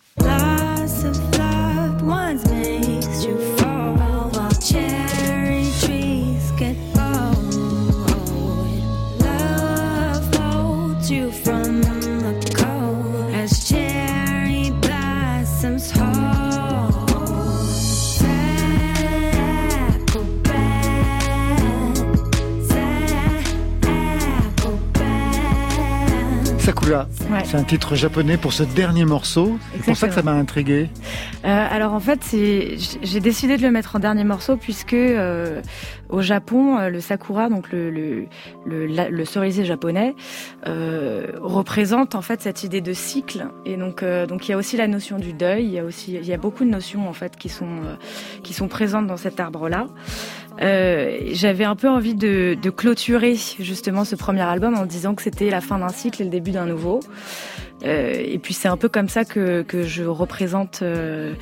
[26.65, 27.41] Sakura, Ouais.
[27.45, 30.89] c'est un titre japonais pour ce dernier morceau, c'est pour ça que ça m'a intrigué.
[31.45, 35.61] Euh, alors en fait, j'ai décidé de le mettre en dernier morceau puisque euh,
[36.09, 38.25] au Japon, euh, le sakura, donc le le,
[38.65, 40.15] le, la- le cerisier japonais,
[40.65, 43.45] euh, représente en fait cette idée de cycle.
[43.67, 45.65] Et donc euh, donc il y a aussi la notion du deuil.
[45.65, 47.95] Il y a aussi il y a beaucoup de notions en fait qui sont euh,
[48.41, 49.85] qui sont présentes dans cet arbre là.
[50.61, 55.21] Euh, J'avais un peu envie de, de clôturer justement ce premier album en disant que
[55.21, 56.99] c'était la fin d'un cycle et le début d'un nouveau.
[57.83, 61.33] Euh, et puis c'est un peu comme ça que, que je représente euh,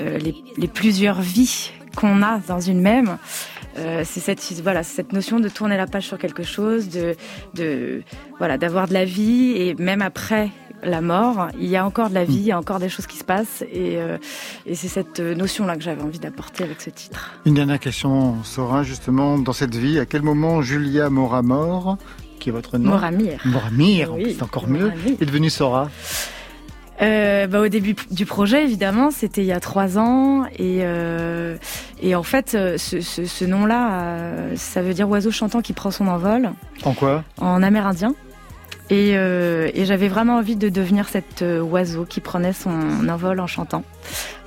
[0.00, 3.18] euh, les, les plusieurs vies qu'on a dans une même.
[3.78, 7.14] Euh, c'est cette voilà cette notion de tourner la page sur quelque chose, de
[7.54, 8.02] de
[8.38, 10.50] voilà d'avoir de la vie et même après
[10.82, 13.06] la mort, il y a encore de la vie, il y a encore des choses
[13.06, 14.18] qui se passent et, euh,
[14.66, 17.32] et c'est cette notion là que j'avais envie d'apporter avec ce titre.
[17.46, 21.96] Une dernière question, Sora, justement, dans cette vie, à quel moment Julia Moramor,
[22.40, 23.40] qui est votre nom Moramir.
[23.44, 25.88] Moramir, Oui, c'est encore mieux, est devenue Sora.
[27.00, 30.44] Euh, bah, au début du projet, évidemment, c'était il y a trois ans.
[30.58, 31.56] Et, euh,
[32.00, 35.72] et en fait, euh, ce, ce, ce nom-là, euh, ça veut dire oiseau chantant qui
[35.72, 36.52] prend son envol
[36.84, 37.24] En quoi?
[37.40, 38.14] En amérindien.
[38.92, 43.40] Et, euh, et j'avais vraiment envie de devenir cet euh, oiseau qui prenait son envol
[43.40, 43.84] en chantant.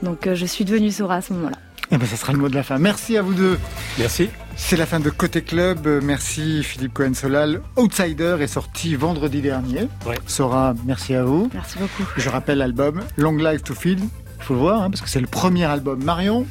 [0.03, 1.57] Donc euh, je suis devenue Sora à ce moment-là.
[1.89, 2.77] Eh ben, ça sera le mot de la fin.
[2.77, 3.57] Merci à vous deux.
[3.97, 4.29] Merci.
[4.55, 5.87] C'est la fin de Côté Club.
[6.03, 7.61] Merci Philippe Cohen-Solal.
[7.75, 9.87] Outsider est sorti vendredi dernier.
[10.05, 10.15] Ouais.
[10.27, 11.49] Sora, merci à vous.
[11.51, 12.03] Merci beaucoup.
[12.15, 13.99] Je rappelle l'album Long Life to Feel.
[14.45, 16.03] Il faut le voir, hein, parce que c'est le premier album.
[16.03, 16.45] Marion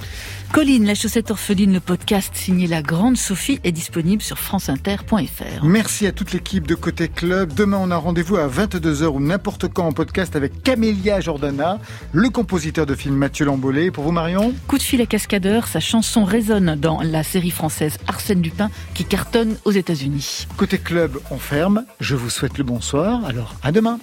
[0.50, 5.62] Colline, la chaussette orpheline, le podcast signé La Grande Sophie est disponible sur franceinter.fr.
[5.62, 7.54] Merci à toute l'équipe de Côté Club.
[7.54, 11.78] Demain, on a rendez-vous à 22h ou n'importe quand en podcast avec Camélia Jordana,
[12.12, 13.92] le compositeur de film Mathieu Lambolé.
[13.92, 17.98] Pour vous, Marion Coup de fil à cascadeur, sa chanson résonne dans la série française
[18.08, 20.48] Arsène Lupin qui cartonne aux États-Unis.
[20.56, 21.84] Côté Club, on ferme.
[22.00, 23.24] Je vous souhaite le bonsoir.
[23.24, 24.00] Alors, à demain.